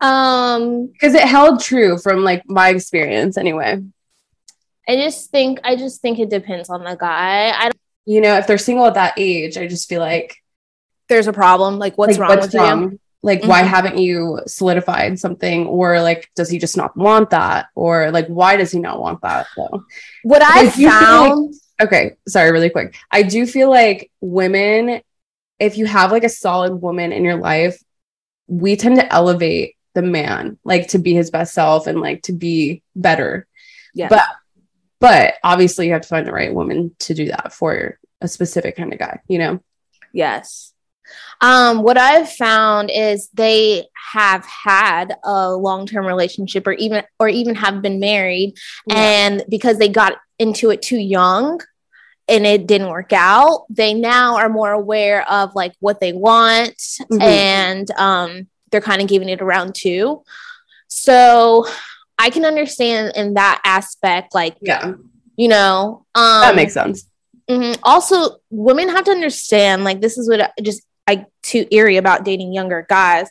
Um, 0.00 0.86
Because 0.88 1.14
it 1.14 1.22
held 1.26 1.60
true 1.60 1.98
from 1.98 2.22
like 2.24 2.42
my 2.46 2.68
experience 2.70 3.36
anyway. 3.36 3.82
I 4.88 4.96
just 4.96 5.30
think 5.30 5.60
I 5.64 5.76
just 5.76 6.02
think 6.02 6.18
it 6.18 6.28
depends 6.30 6.68
on 6.68 6.84
the 6.84 6.94
guy. 6.94 7.50
I 7.50 7.62
don't, 7.64 7.76
You 8.06 8.20
know, 8.20 8.36
if 8.36 8.46
they're 8.46 8.58
single 8.58 8.86
at 8.86 8.94
that 8.94 9.14
age, 9.16 9.56
I 9.56 9.66
just 9.66 9.88
feel 9.88 10.00
like 10.00 10.36
there's 11.08 11.26
a 11.26 11.32
problem. 11.32 11.78
Like, 11.78 11.96
what's 11.96 12.18
like, 12.18 12.28
wrong 12.28 12.40
with 12.40 12.52
you? 12.54 12.98
Like, 13.22 13.42
why 13.44 13.62
Mhm. 13.62 13.66
haven't 13.68 13.98
you 13.98 14.40
solidified 14.46 15.18
something? 15.18 15.66
Or 15.66 16.02
like, 16.02 16.28
does 16.36 16.50
he 16.50 16.58
just 16.58 16.76
not 16.76 16.94
want 16.94 17.30
that? 17.30 17.66
Or 17.74 18.10
like, 18.10 18.26
why 18.26 18.56
does 18.56 18.70
he 18.70 18.78
not 18.78 19.00
want 19.00 19.22
that 19.22 19.46
though? 19.56 19.84
What 20.22 20.42
I 20.42 20.62
you 20.76 20.88
like- 20.88 21.00
found, 21.00 21.54
Okay, 21.82 22.14
sorry, 22.28 22.52
really 22.52 22.70
quick. 22.70 22.94
I 23.10 23.22
do 23.22 23.46
feel 23.46 23.68
like 23.68 24.10
women, 24.20 25.00
if 25.58 25.78
you 25.78 25.86
have 25.86 26.12
like 26.12 26.24
a 26.24 26.28
solid 26.28 26.74
woman 26.74 27.12
in 27.12 27.24
your 27.24 27.36
life, 27.36 27.80
we 28.46 28.76
tend 28.76 28.96
to 28.96 29.12
elevate 29.12 29.76
the 29.94 30.02
man, 30.02 30.58
like 30.64 30.88
to 30.88 30.98
be 30.98 31.14
his 31.14 31.30
best 31.30 31.54
self 31.54 31.86
and 31.86 32.00
like 32.00 32.22
to 32.22 32.32
be 32.32 32.82
better. 32.96 33.46
yeah, 33.94 34.08
But 34.08 34.22
but 35.00 35.34
obviously 35.44 35.86
you 35.86 35.92
have 35.92 36.02
to 36.02 36.08
find 36.08 36.26
the 36.26 36.32
right 36.32 36.54
woman 36.54 36.94
to 37.00 37.14
do 37.14 37.26
that 37.26 37.52
for 37.52 37.98
a 38.20 38.28
specific 38.28 38.76
kind 38.76 38.92
of 38.92 38.98
guy, 38.98 39.20
you 39.28 39.38
know? 39.38 39.60
Yes. 40.12 40.72
Um, 41.40 41.82
what 41.82 41.98
I've 41.98 42.30
found 42.30 42.90
is 42.90 43.28
they 43.34 43.86
have 44.12 44.46
had 44.46 45.14
a 45.22 45.54
long-term 45.54 46.06
relationship 46.06 46.66
or 46.66 46.72
even 46.72 47.04
or 47.18 47.28
even 47.28 47.54
have 47.56 47.82
been 47.82 48.00
married 48.00 48.54
and 48.90 49.44
because 49.48 49.78
they 49.78 49.88
got 49.88 50.16
into 50.38 50.70
it 50.70 50.80
too 50.80 50.96
young 50.96 51.60
and 52.28 52.46
it 52.46 52.66
didn't 52.66 52.88
work 52.88 53.12
out, 53.12 53.66
they 53.68 53.92
now 53.94 54.36
are 54.36 54.48
more 54.48 54.72
aware 54.72 55.28
of 55.30 55.54
like 55.54 55.72
what 55.80 56.00
they 56.00 56.12
want 56.12 56.76
Mhm. 57.10 57.20
and 57.20 57.90
um 57.92 58.46
they're 58.70 58.80
kind 58.80 59.02
of 59.02 59.08
giving 59.08 59.28
it 59.28 59.40
around 59.42 59.74
too. 59.74 60.22
So 60.88 61.66
I 62.18 62.30
can 62.30 62.44
understand 62.44 63.12
in 63.16 63.34
that 63.34 63.60
aspect, 63.64 64.34
like, 64.34 64.56
yeah, 64.60 64.94
you 65.36 65.48
know, 65.48 66.06
um 66.14 66.40
that 66.42 66.56
makes 66.56 66.74
sense. 66.74 67.06
mm-hmm. 67.48 67.80
Also, 67.82 68.36
women 68.50 68.88
have 68.88 69.04
to 69.04 69.10
understand 69.10 69.84
like 69.84 70.00
this 70.00 70.16
is 70.18 70.28
what 70.28 70.40
I 70.40 70.50
just 70.62 70.82
I 71.06 71.26
too 71.42 71.66
eerie 71.70 71.98
about 71.98 72.24
dating 72.24 72.52
younger 72.54 72.86
guys. 72.88 73.28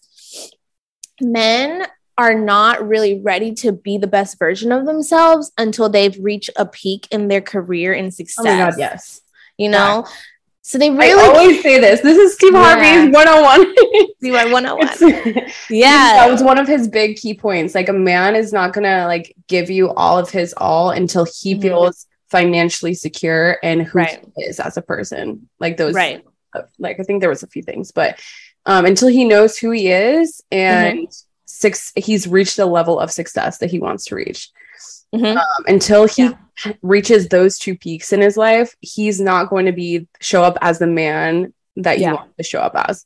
Men 1.22 1.86
are 2.18 2.34
not 2.36 2.88
really 2.88 3.20
ready 3.22 3.54
to 3.56 3.72
be 3.72 3.98
the 3.98 4.08
best 4.08 4.38
version 4.38 4.72
of 4.72 4.86
themselves 4.86 5.52
until 5.58 5.90
they've 5.90 6.18
reached 6.20 6.50
a 6.56 6.66
peak 6.66 7.08
in 7.12 7.28
their 7.28 7.42
career 7.42 7.94
and 7.94 8.14
success. 8.14 8.46
Oh 8.46 8.58
god, 8.72 8.74
yes. 8.78 9.22
You 9.58 9.70
know, 9.70 10.06
so 10.62 10.78
they 10.78 10.90
I 10.90 10.94
really 10.96 11.22
always 11.38 11.62
say 11.62 11.80
this. 11.80 12.02
This 12.02 12.18
is 12.18 12.36
Steve 12.36 12.54
Yeah. 12.54 12.76
Harvey's 12.76 13.14
101. 13.14 13.76
see 14.22 14.32
my 14.32 14.46
one 14.52 14.66
on 14.66 14.78
one. 14.78 14.90
Yeah, 15.70 16.14
that 16.18 16.30
was 16.32 16.42
one 16.44 16.58
of 16.60 16.68
his 16.68 16.88
big 16.88 17.18
key 17.18 17.34
points. 17.34 17.74
Like 17.76 17.90
a 17.90 17.94
man 17.94 18.36
is 18.36 18.54
not 18.54 18.74
gonna 18.74 19.06
like 19.08 19.36
give 19.48 19.70
you 19.70 19.92
all 19.92 20.18
of 20.20 20.30
his 20.30 20.54
all 20.58 20.92
until 20.92 21.26
he 21.26 21.56
Mhm. 21.56 21.62
feels 21.62 22.06
financially 22.30 22.94
secure 22.94 23.58
and 23.64 23.84
who 23.84 24.00
Right. 24.00 24.24
he 24.36 24.44
is 24.44 24.60
as 24.60 24.78
a 24.78 24.82
person. 24.82 25.50
Like 25.60 25.78
those, 25.78 25.94
right. 25.94 26.24
like 26.80 27.00
I 27.00 27.04
think 27.04 27.22
there 27.22 27.30
was 27.30 27.44
a 27.44 27.48
few 27.48 27.62
things, 27.64 27.92
but 27.92 28.20
um, 28.66 28.86
until 28.86 29.08
he 29.10 29.26
knows 29.26 29.58
who 29.58 29.72
he 29.72 29.90
is 29.92 30.42
and 30.52 31.00
Mm-hmm. 31.00 31.12
Six, 31.64 31.92
he's 31.96 32.28
reached 32.28 32.58
the 32.58 32.66
level 32.68 33.00
of 33.00 33.10
success 33.12 33.58
that 33.60 33.72
he 33.72 33.80
wants 33.80 34.06
to 34.06 34.16
reach. 34.16 34.50
Mhm. 35.16 35.38
Um, 35.38 35.64
until 35.68 36.06
he 36.08 36.24
Yeah. 36.24 36.74
reaches 36.82 37.28
those 37.30 37.58
two 37.58 37.76
peaks 37.78 38.12
in 38.14 38.22
his 38.22 38.36
life, 38.38 38.76
he's 38.82 39.20
not 39.20 39.50
going 39.50 39.66
to 39.68 39.72
be 39.72 40.08
show 40.20 40.44
up 40.44 40.58
as 40.62 40.78
the 40.80 40.88
man 40.88 41.54
that 41.86 41.98
you 42.00 42.06
Yeah. 42.06 42.14
want 42.14 42.38
to 42.38 42.44
show 42.44 42.60
up 42.60 42.74
as. 42.90 43.06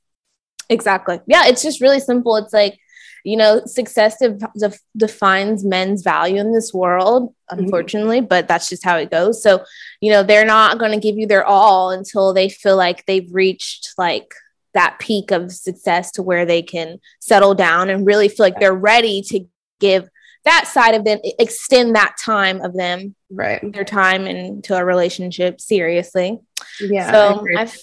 Exactly. 0.70 1.20
Yeah, 1.28 1.48
it's 1.48 1.62
just 1.62 1.80
really 1.82 2.00
simple. 2.02 2.36
It's 2.38 2.54
like, 2.54 2.78
you 3.24 3.36
know, 3.38 3.62
success 3.66 4.18
def- 4.20 4.42
def- 4.58 4.82
defines 4.96 5.64
men's 5.66 6.02
value 6.02 6.40
in 6.40 6.54
this 6.54 6.74
world, 6.74 7.34
Mm-hmm. 7.52 7.60
unfortunately, 7.64 8.22
but 8.22 8.48
that's 8.48 8.68
just 8.70 8.84
how 8.86 8.98
it 8.98 9.12
goes. 9.12 9.42
So, 9.44 9.64
you 10.02 10.12
know, 10.12 10.24
they're 10.24 10.46
not 10.46 10.80
going 10.80 10.92
to 10.94 11.00
give 11.06 11.18
you 11.18 11.28
their 11.28 11.46
all 11.46 11.92
until 11.92 12.34
they 12.34 12.50
feel 12.50 12.76
like 12.78 13.06
they've 13.06 13.30
reached 13.34 13.90
like 13.98 14.34
that 14.78 15.00
peak 15.00 15.32
of 15.32 15.52
success 15.52 16.12
to 16.14 16.22
where 16.24 16.46
they 16.46 16.62
can 16.62 17.00
settle 17.20 17.56
down 17.56 17.90
and 17.90 18.06
really 18.06 18.30
feel 18.30 18.46
like 18.46 18.60
they're 18.60 18.74
ready 18.94 19.22
to 19.24 19.40
give 19.80 20.08
that 20.46 20.66
side 20.68 20.96
of 20.96 21.04
them, 21.04 21.20
extend 21.40 21.96
that 21.96 22.16
time 22.24 22.62
of 22.62 22.74
them, 22.74 23.16
Right. 23.30 23.60
their 23.74 23.84
time 23.84 24.28
into 24.28 24.76
a 24.78 24.86
relationship 24.86 25.60
seriously 25.60 26.40
Yeah. 26.80 27.12
So. 27.12 27.46
I've 27.58 27.76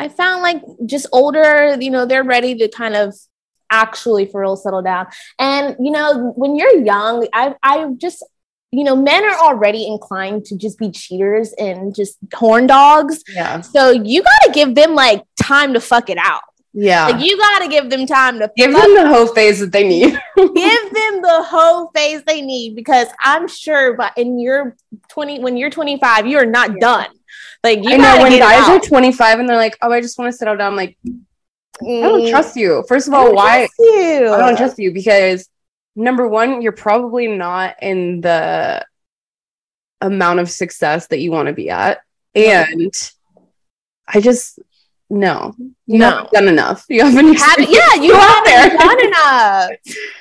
I 0.00 0.06
found 0.08 0.42
like 0.42 0.62
just 0.86 1.06
older, 1.12 1.76
you 1.80 1.90
know, 1.90 2.06
they're 2.06 2.22
ready 2.22 2.54
to 2.58 2.68
kind 2.68 2.94
of 2.94 3.14
actually 3.68 4.26
for 4.26 4.40
real 4.42 4.56
settle 4.56 4.80
down. 4.80 5.08
And 5.40 5.74
you 5.80 5.90
know, 5.90 6.32
when 6.36 6.54
you're 6.56 6.76
young, 6.78 7.26
I 7.32 7.56
I 7.62 7.86
just 7.96 8.24
you 8.70 8.84
know, 8.84 8.94
men 8.94 9.24
are 9.24 9.38
already 9.48 9.86
inclined 9.86 10.44
to 10.44 10.54
just 10.56 10.78
be 10.78 10.90
cheaters 10.90 11.52
and 11.58 11.94
just 11.94 12.18
horn 12.34 12.66
dogs. 12.66 13.24
yeah. 13.34 13.60
So 13.62 13.90
you 13.90 14.22
got 14.22 14.40
to 14.46 14.50
give 14.52 14.74
them 14.74 14.94
like 14.94 15.22
time 15.48 15.72
to 15.74 15.80
fuck 15.80 16.10
it 16.10 16.18
out. 16.18 16.42
Yeah. 16.74 17.06
Like 17.06 17.24
you 17.24 17.36
got 17.36 17.60
to 17.60 17.68
give 17.68 17.90
them 17.90 18.06
time 18.06 18.38
to 18.38 18.50
Give 18.56 18.72
them 18.72 18.94
the 18.94 19.08
whole 19.08 19.26
phase 19.28 19.58
that 19.60 19.72
they 19.72 19.88
need. 19.88 20.12
give 20.36 20.54
them 20.54 21.22
the 21.22 21.42
whole 21.48 21.90
phase 21.94 22.22
they 22.24 22.40
need 22.42 22.76
because 22.76 23.08
I'm 23.20 23.48
sure 23.48 23.94
but 23.96 24.16
in 24.16 24.38
your 24.38 24.76
20 25.08 25.40
when 25.40 25.56
you're 25.56 25.70
25 25.70 26.26
you 26.26 26.38
are 26.38 26.46
not 26.46 26.78
done. 26.78 27.08
Like 27.64 27.82
you 27.82 27.94
I 27.94 27.96
know 27.96 28.22
when 28.22 28.38
guys 28.38 28.68
are 28.68 28.78
25 28.80 29.40
and 29.40 29.48
they're 29.48 29.56
like, 29.56 29.76
"Oh, 29.82 29.90
I 29.90 30.00
just 30.00 30.18
want 30.18 30.30
to 30.32 30.36
settle 30.36 30.56
down." 30.56 30.72
I'm 30.72 30.76
like, 30.76 30.96
I 31.04 32.08
don't 32.08 32.22
Mm. 32.22 32.30
trust 32.30 32.56
you. 32.56 32.84
First 32.86 33.08
of 33.08 33.14
all, 33.14 33.26
don't 33.26 33.34
why? 33.34 33.68
you? 33.78 34.28
I 34.32 34.38
don't 34.38 34.56
trust 34.56 34.78
you 34.78 34.92
because 34.92 35.48
number 35.96 36.28
one, 36.28 36.62
you're 36.62 36.72
probably 36.72 37.26
not 37.26 37.76
in 37.82 38.20
the 38.20 38.84
amount 40.00 40.38
of 40.40 40.48
success 40.50 41.08
that 41.08 41.18
you 41.18 41.32
want 41.32 41.48
to 41.48 41.52
be 41.52 41.70
at, 41.70 42.00
and 42.34 42.92
I 44.06 44.20
just 44.20 44.60
no, 45.10 45.54
you 45.86 45.98
No. 45.98 46.10
haven't 46.10 46.30
done 46.32 46.48
enough. 46.48 46.84
You 46.88 47.04
haven't. 47.04 47.34
Have, 47.38 47.58
yeah, 47.60 47.94
you 48.02 48.14
haven't 48.18 48.44
there. 48.44 48.76
done 48.78 49.06
enough. 49.06 49.70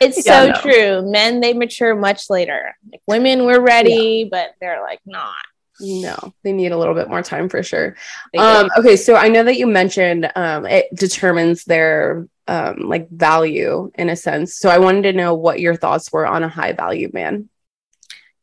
It's 0.01 0.25
Yeah, 0.25 0.46
so 0.46 0.48
no. 0.50 0.62
true. 0.62 1.12
Men 1.12 1.39
they 1.41 1.53
mature 1.53 1.96
much 1.96 2.29
later. 2.29 2.75
Like 2.91 3.01
women, 3.08 3.46
we're 3.46 3.60
ready, 3.62 4.24
but 4.29 4.51
they're 4.62 4.82
like 4.82 5.00
not. 5.06 5.36
No, 5.79 6.34
they 6.44 6.53
need 6.53 6.72
a 6.72 6.77
little 6.77 6.96
bit 6.96 7.08
more 7.10 7.22
time 7.22 7.50
for 7.50 7.62
sure. 7.62 7.96
Um, 8.36 8.67
okay, 8.79 8.96
so 8.96 9.15
I 9.15 9.27
know 9.27 9.44
that 9.44 9.58
you 9.58 9.67
mentioned 9.67 10.32
um, 10.36 10.65
it 10.65 10.88
determines 10.96 11.65
their 11.65 12.27
um, 12.48 12.77
like 12.79 13.08
value 13.12 13.91
in 13.94 14.10
a 14.10 14.15
sense. 14.15 14.56
So 14.56 14.70
I 14.70 14.79
wanted 14.79 15.03
to 15.03 15.13
know 15.13 15.36
what 15.36 15.60
your 15.60 15.75
thoughts 15.75 16.12
were 16.12 16.25
on 16.25 16.41
a 16.44 16.50
high 16.50 16.72
value 16.74 17.12
man. 17.13 17.50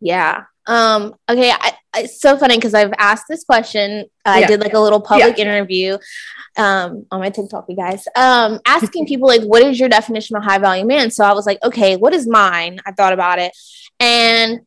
yeah. 0.00 0.44
Um. 0.66 1.14
Okay. 1.28 1.50
I, 1.50 1.72
it's 1.96 2.20
so 2.20 2.36
funny 2.36 2.56
because 2.56 2.74
I've 2.74 2.92
asked 2.98 3.26
this 3.28 3.44
question. 3.44 4.06
I 4.24 4.40
Yeah. 4.40 4.46
did 4.48 4.60
like 4.60 4.72
a 4.74 4.80
little 4.80 5.00
public 5.00 5.38
interview, 5.38 5.98
um, 6.56 7.06
on 7.10 7.20
my 7.20 7.30
TikTok, 7.30 7.66
you 7.68 7.76
guys. 7.76 8.04
Um, 8.16 8.60
asking 8.66 9.06
people 9.12 9.28
like, 9.28 9.42
what 9.42 9.62
is 9.62 9.78
your 9.78 9.88
definition 9.88 10.36
of 10.36 10.42
high 10.42 10.58
value 10.58 10.84
man? 10.86 11.10
So 11.10 11.24
I 11.24 11.32
was 11.32 11.46
like, 11.46 11.58
okay, 11.62 11.96
what 11.96 12.12
is 12.14 12.26
mine? 12.26 12.80
I 12.86 12.92
thought 12.92 13.12
about 13.12 13.38
it, 13.38 13.52
and 14.00 14.60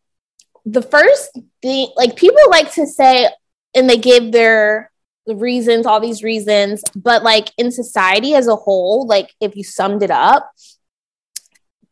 the 0.65 0.81
first 0.81 1.31
thing, 1.61 1.89
like 1.95 2.15
people 2.15 2.41
like 2.49 2.73
to 2.73 2.85
say, 2.85 3.27
and 3.73 3.89
they 3.89 3.97
give 3.97 4.31
their 4.31 4.91
reasons, 5.25 5.85
all 5.85 5.99
these 5.99 6.23
reasons, 6.23 6.83
but 6.95 7.23
like 7.23 7.51
in 7.57 7.71
society 7.71 8.33
as 8.35 8.47
a 8.47 8.55
whole, 8.55 9.05
like 9.07 9.33
if 9.41 9.55
you 9.55 9.63
summed 9.63 10.03
it 10.03 10.11
up, 10.11 10.49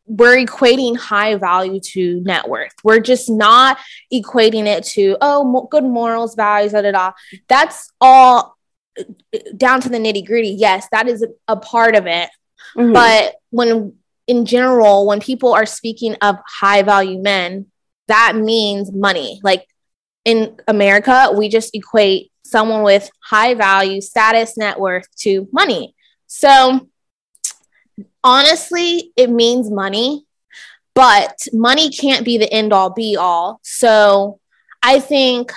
we're 0.07 0.38
equating 0.38 0.97
high 0.97 1.35
value 1.35 1.79
to 1.79 2.21
net 2.21 2.47
worth. 2.47 2.74
We're 2.83 3.00
just 3.00 3.29
not 3.29 3.77
equating 4.13 4.65
it 4.65 4.83
to 4.85 5.17
oh 5.21 5.43
mo- 5.43 5.67
good 5.69 5.83
morals, 5.83 6.35
values, 6.35 6.74
da 6.74 6.81
da 6.81 6.91
da. 6.91 7.12
That's 7.47 7.91
all 8.00 8.55
uh, 9.00 9.03
down 9.57 9.81
to 9.81 9.89
the 9.89 9.97
nitty 9.97 10.25
gritty. 10.25 10.50
Yes, 10.50 10.88
that 10.91 11.07
is 11.07 11.25
a, 11.47 11.55
part 11.57 11.95
of 11.95 12.05
it. 12.05 12.29
Mhm. 12.77 12.93
But 12.93 13.35
when 13.50 13.93
in 14.27 14.45
general, 14.45 15.05
when 15.05 15.19
people 15.19 15.53
are 15.53 15.65
speaking 15.65 16.15
of 16.21 16.38
high 16.47 16.83
value 16.83 17.19
men, 17.19 17.67
that 18.07 18.35
means 18.35 18.91
money. 18.91 19.39
Like 19.43 19.67
in 20.24 20.57
America, 20.67 21.31
we 21.35 21.50
just 21.50 21.75
equate 21.75 22.31
someone 22.43 22.83
with 22.83 23.09
high 23.24 23.55
value, 23.55 24.01
status, 24.01 24.57
net 24.57 24.79
worth 24.79 25.07
to 25.17 25.47
money. 25.51 25.95
So 26.27 26.88
honestly, 28.25 29.13
it 29.15 29.29
means 29.29 29.72
money, 29.72 30.25
but 30.94 31.48
money 31.53 31.89
can't 31.89 32.25
be 32.25 32.38
the 32.38 32.51
end 32.51 32.74
all 32.74 32.89
be 32.89 33.15
all. 33.15 33.62
So 33.63 34.41
I 34.84 35.00
think 35.00 35.53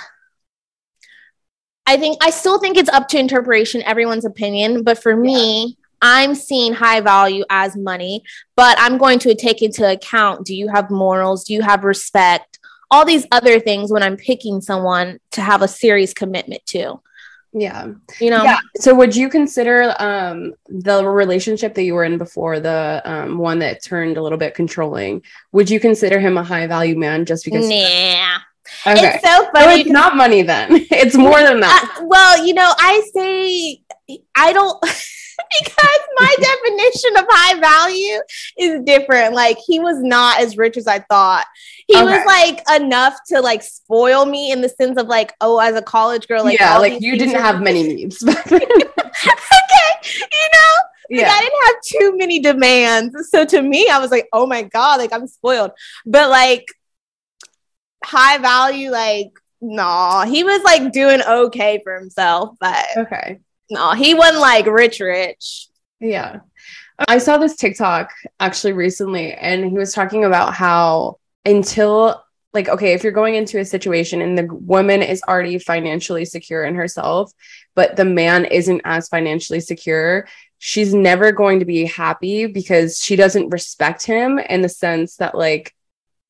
I 1.85 1.97
think 1.97 2.23
I 2.23 2.29
still 2.29 2.59
think 2.59 2.77
it's 2.77 2.89
up 2.89 3.09
to 3.09 3.19
interpretation, 3.19 3.81
everyone's 3.83 4.23
opinion. 4.23 4.83
But 4.83 5.01
for 5.01 5.15
me, 5.15 5.77
I'm 6.01 6.35
seeing 6.35 6.71
high 6.71 7.01
value 7.01 7.43
as 7.49 7.75
money, 7.75 8.23
but 8.55 8.77
I'm 8.79 8.97
going 8.97 9.19
to 9.19 9.35
take 9.35 9.61
into 9.61 9.91
account 9.91 10.45
do 10.45 10.55
you 10.55 10.69
have 10.69 10.89
morals? 10.89 11.43
Do 11.43 11.53
you 11.53 11.61
have 11.61 11.83
respect? 11.83 12.59
all 12.91 13.05
these 13.05 13.25
other 13.31 13.59
things 13.59 13.91
when 13.91 14.03
I'm 14.03 14.17
picking 14.17 14.61
someone 14.61 15.19
to 15.31 15.41
have 15.41 15.61
a 15.61 15.67
serious 15.67 16.13
commitment 16.13 16.65
to. 16.67 17.01
Yeah. 17.51 17.87
You 18.19 18.29
know? 18.29 18.43
Yeah. 18.43 18.59
So 18.77 18.93
would 18.93 19.15
you 19.15 19.27
consider 19.29 19.95
um 19.99 20.53
the 20.67 21.03
relationship 21.05 21.73
that 21.75 21.83
you 21.83 21.93
were 21.95 22.03
in 22.03 22.17
before, 22.17 22.59
the 22.59 23.01
um 23.05 23.37
one 23.39 23.59
that 23.59 23.83
turned 23.83 24.17
a 24.17 24.21
little 24.21 24.37
bit 24.37 24.53
controlling, 24.53 25.23
would 25.51 25.69
you 25.69 25.79
consider 25.79 26.19
him 26.19 26.37
a 26.37 26.43
high 26.43 26.67
value 26.67 26.97
man 26.97 27.25
just 27.25 27.45
because 27.45 27.67
Nah. 27.67 28.37
Okay. 28.85 29.15
It's 29.15 29.23
so 29.23 29.45
So 29.45 29.49
funny. 29.51 29.81
it's 29.81 29.89
not 29.89 30.15
money 30.15 30.43
then. 30.43 30.85
It's 30.91 31.15
more 31.15 31.41
than 31.41 31.59
that. 31.61 31.97
Uh, 31.99 32.05
well, 32.05 32.45
you 32.45 32.53
know, 32.53 32.71
I 32.77 33.01
say 33.15 33.81
I 34.35 34.53
don't 34.53 34.77
because 35.61 35.99
my 36.17 36.35
definition 36.39 37.17
of 37.17 37.25
high 37.29 37.59
value 37.59 38.19
is 38.57 38.81
different. 38.85 39.33
Like 39.33 39.57
he 39.65 39.79
was 39.79 39.97
not 40.01 40.39
as 40.39 40.57
rich 40.57 40.77
as 40.77 40.87
I 40.87 40.99
thought. 40.99 41.45
He 41.87 41.95
Okay. 41.95 42.05
was 42.05 42.25
like 42.25 42.61
enough 42.81 43.15
to 43.29 43.41
like 43.41 43.63
spoil 43.63 44.25
me 44.25 44.51
in 44.51 44.61
the 44.61 44.69
sense 44.69 44.97
of 44.99 45.07
like, 45.07 45.33
oh, 45.41 45.59
as 45.59 45.75
a 45.75 45.81
college 45.81 46.27
girl, 46.27 46.43
like 46.43 46.59
yeah, 46.59 46.77
like 46.77 47.01
you 47.01 47.17
didn't 47.17 47.35
are- 47.35 47.41
have 47.41 47.61
many 47.61 47.83
needs. 47.83 48.23
okay, 48.27 48.61
you 48.61 50.49
know, 50.53 50.75
like 51.11 51.21
yeah. 51.21 51.29
I 51.31 51.39
didn't 51.41 51.65
have 51.65 51.75
too 52.11 52.17
many 52.17 52.39
demands. 52.39 53.29
So 53.29 53.43
to 53.45 53.61
me, 53.61 53.89
I 53.89 53.99
was 53.99 54.11
like, 54.11 54.27
oh 54.33 54.45
my 54.45 54.61
god, 54.63 54.99
like 54.99 55.11
I'm 55.13 55.25
spoiled. 55.27 55.71
But 56.05 56.29
like 56.29 56.65
high 58.03 58.37
value, 58.37 58.91
like 58.91 59.31
no, 59.61 60.23
he 60.27 60.43
was 60.43 60.61
like 60.63 60.91
doing 60.93 61.21
okay 61.21 61.81
for 61.83 61.99
himself, 61.99 62.55
but 62.59 62.85
Okay. 62.97 63.39
No, 63.69 63.93
he 63.93 64.13
wasn't 64.13 64.39
like 64.39 64.65
rich, 64.65 64.99
rich. 64.99 65.67
Yeah. 65.99 66.39
I 67.07 67.17
saw 67.17 67.37
this 67.37 67.55
TikTok 67.55 68.11
actually 68.39 68.73
recently, 68.73 69.33
and 69.33 69.65
he 69.65 69.77
was 69.77 69.93
talking 69.93 70.25
about 70.25 70.53
how 70.53 71.17
until, 71.45 72.23
like, 72.53 72.67
okay, 72.67 72.93
if 72.93 73.03
you're 73.03 73.13
going 73.13 73.35
into 73.35 73.59
a 73.59 73.65
situation 73.65 74.21
and 74.21 74.37
the 74.37 74.53
woman 74.53 75.01
is 75.01 75.21
already 75.27 75.59
financially 75.59 76.25
secure 76.25 76.63
in 76.65 76.75
herself, 76.75 77.31
but 77.75 77.95
the 77.95 78.05
man 78.05 78.45
isn't 78.45 78.81
as 78.83 79.07
financially 79.07 79.61
secure, 79.61 80.27
she's 80.57 80.93
never 80.93 81.31
going 81.31 81.59
to 81.59 81.65
be 81.65 81.85
happy 81.85 82.47
because 82.47 82.99
she 82.99 83.15
doesn't 83.15 83.49
respect 83.49 84.05
him 84.05 84.39
in 84.39 84.61
the 84.61 84.67
sense 84.69 85.15
that, 85.17 85.35
like, 85.35 85.73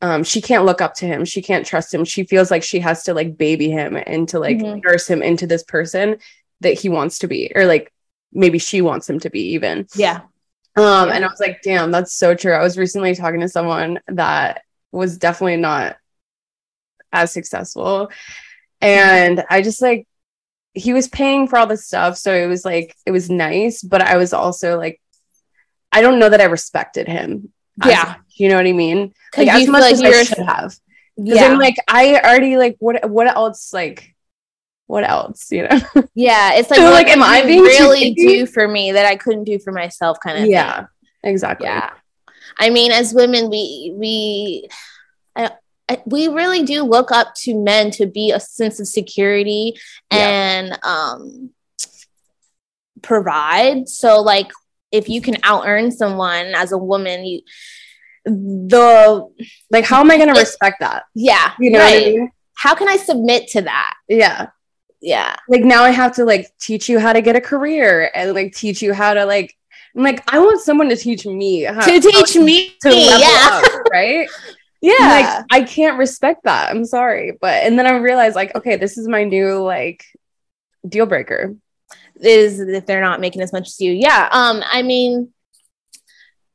um, 0.02 0.24
she 0.24 0.40
can't 0.40 0.66
look 0.66 0.82
up 0.82 0.94
to 0.96 1.06
him. 1.06 1.26
She 1.26 1.42
can't 1.42 1.66
trust 1.66 1.94
him. 1.94 2.06
She 2.06 2.24
feels 2.24 2.50
like 2.52 2.64
she 2.64 2.80
has 2.80 3.04
to 3.04 3.14
like 3.14 3.38
baby 3.38 3.70
him 3.70 3.98
and 3.98 4.30
to 4.30 4.40
like 4.40 4.58
Mhm. 4.58 4.82
nurse 4.82 5.10
him 5.10 5.22
into 5.22 5.46
this 5.46 5.64
person 5.64 6.20
that 6.62 6.80
he 6.80 6.90
wants 6.90 7.20
to 7.20 7.28
be, 7.28 7.52
or 7.56 7.66
like 7.66 7.92
maybe 8.32 8.60
she 8.60 8.82
wants 8.82 9.10
him 9.10 9.20
to 9.22 9.30
be 9.30 9.54
even. 9.54 9.88
Yeah. 9.96 10.22
Um, 10.76 11.10
Yeah. 11.10 11.16
and 11.16 11.26
I 11.26 11.28
was 11.28 11.40
like, 11.40 11.62
damn, 11.64 11.92
that's 11.92 12.14
so 12.14 12.36
true. 12.36 12.54
I 12.54 12.62
was 12.62 12.78
recently 12.78 13.16
talking 13.16 13.40
to 13.42 13.50
someone 13.50 14.00
that 14.08 14.62
was 14.92 15.18
definitely 15.18 15.58
not 15.58 15.98
as 17.12 17.32
successful. 17.32 18.12
And 18.82 19.44
I 19.50 19.62
just 19.62 19.82
like 19.82 20.08
he 20.74 20.94
was 20.94 21.08
paying 21.08 21.48
for 21.48 21.58
all 21.58 21.68
this 21.68 21.86
stuff. 21.86 22.18
So 22.18 22.34
it 22.34 22.46
was 22.48 22.64
like 22.64 22.96
it 23.06 23.12
was 23.12 23.30
nice, 23.30 23.82
but 23.82 24.02
I 24.02 24.18
was 24.18 24.34
also 24.34 24.78
like, 24.78 25.02
I 25.92 26.02
don't 26.02 26.20
know 26.20 26.30
that 26.30 26.42
I 26.42 26.46
respected 26.46 27.08
him. 27.08 27.52
Yeah. 27.86 28.04
much, 28.04 28.18
you 28.36 28.50
know 28.50 28.56
what 28.56 28.68
I 28.68 28.74
mean? 28.74 29.14
Like 29.36 29.48
as 29.48 29.68
much 29.68 29.82
like 29.82 29.94
as 29.94 30.02
I 30.04 30.24
should 30.24 30.46
have. 30.46 30.76
Yeah. 31.18 31.46
I'm 31.46 31.58
like, 31.58 31.76
I 31.88 32.20
already 32.20 32.58
like 32.58 32.78
what 32.80 33.10
what 33.10 33.28
else 33.28 33.74
like 33.74 34.16
what 34.90 35.08
else, 35.08 35.52
you 35.52 35.62
know? 35.68 35.80
yeah, 36.16 36.54
it's 36.56 36.70
like, 36.72 36.80
so 36.80 36.90
like 36.90 37.08
am 37.10 37.22
I 37.22 37.44
being 37.44 37.62
really 37.62 38.14
do 38.16 38.46
for 38.48 38.68
me 38.68 38.92
that 38.94 39.06
I 39.06 39.16
couldn't 39.16 39.44
do 39.44 39.60
for 39.60 39.72
myself 39.72 40.18
kind 40.20 40.38
of 40.38 40.44
thing. 40.44 40.52
yeah, 40.52 40.88
exactly. 41.24 41.68
yeah 41.68 41.92
i 42.60 42.70
mean 42.72 42.92
as 42.92 43.14
women 43.14 43.50
we 43.52 43.94
we 43.96 44.68
I, 45.36 45.52
I, 45.88 46.02
we 46.06 46.28
really 46.28 46.64
do 46.64 46.84
look 46.84 47.12
up 47.12 47.36
to 47.44 47.54
men 47.54 47.92
to 47.92 48.08
be 48.08 48.32
a 48.32 48.40
sense 48.40 48.80
of 48.80 48.88
security 48.88 49.76
Yeah. 50.12 50.28
and 50.28 50.80
um 50.84 51.52
provide 53.02 53.88
so 53.88 54.22
like 54.22 54.52
if 54.92 55.08
you 55.08 55.22
can 55.22 55.38
out 55.44 55.64
earn 55.68 55.92
someone 55.92 56.48
as 56.56 56.72
a 56.72 56.78
woman 56.78 57.26
you 57.26 57.42
the 58.26 59.28
Like, 59.72 59.86
how 59.86 60.02
am 60.02 60.12
I 60.12 60.18
gonna 60.18 60.34
It- 60.34 60.40
respect 60.40 60.78
that? 60.82 61.04
yeah 61.16 61.52
You 61.60 61.72
know 61.72 61.80
what 61.80 61.94
I 61.94 62.00
mean? 62.00 62.32
how 62.56 62.76
can 62.76 62.90
i 62.90 62.98
submit 62.98 63.48
to 63.50 63.62
that 63.62 63.94
Yeah. 64.10 64.48
Yeah 65.02 65.36
like 65.48 65.64
now 65.64 65.84
I 65.84 65.92
have 65.92 66.16
to 66.16 66.26
like 66.26 66.52
teach 66.60 66.90
you 66.90 67.00
how 67.00 67.14
to 67.14 67.22
get 67.22 67.36
a 67.36 67.42
career 67.42 68.12
and 68.14 68.34
like 68.34 68.54
teach 68.54 68.82
you 68.82 68.94
how 68.94 69.14
to 69.14 69.26
like 69.26 69.56
I'm 69.96 70.04
like 70.04 70.24
I 70.32 70.40
want 70.40 70.62
someone 70.62 70.90
to 70.90 70.96
teach 70.96 71.26
me 71.26 71.64
how 71.64 71.86
to 71.86 72.00
teach 72.00 72.36
me 72.36 72.76
to 72.82 72.90
level 72.90 73.20
yeah 73.20 73.62
up, 73.64 73.84
right? 73.92 74.28
yeah 74.82 74.94
Like 75.00 75.46
I 75.52 75.64
can't 75.64 75.98
respect 75.98 76.44
that. 76.44 76.70
I'm 76.70 76.86
sorry, 76.86 77.38
but 77.40 77.64
and 77.64 77.78
then 77.78 77.86
I 77.88 77.98
realized 77.98 78.36
like 78.36 78.56
okay, 78.56 78.76
this 78.76 78.98
is 78.98 79.08
my 79.08 79.24
new 79.24 79.62
like 79.62 80.06
deal 80.88 81.06
breaker. 81.06 81.56
is 82.20 82.60
if 82.60 82.86
they're 82.86 83.02
not 83.02 83.22
making 83.22 83.42
as 83.42 83.54
much 83.54 83.68
as 83.68 83.80
you. 83.82 83.92
Yeah. 83.92 84.30
Um, 84.32 84.64
I 84.66 84.82
mean, 84.82 85.34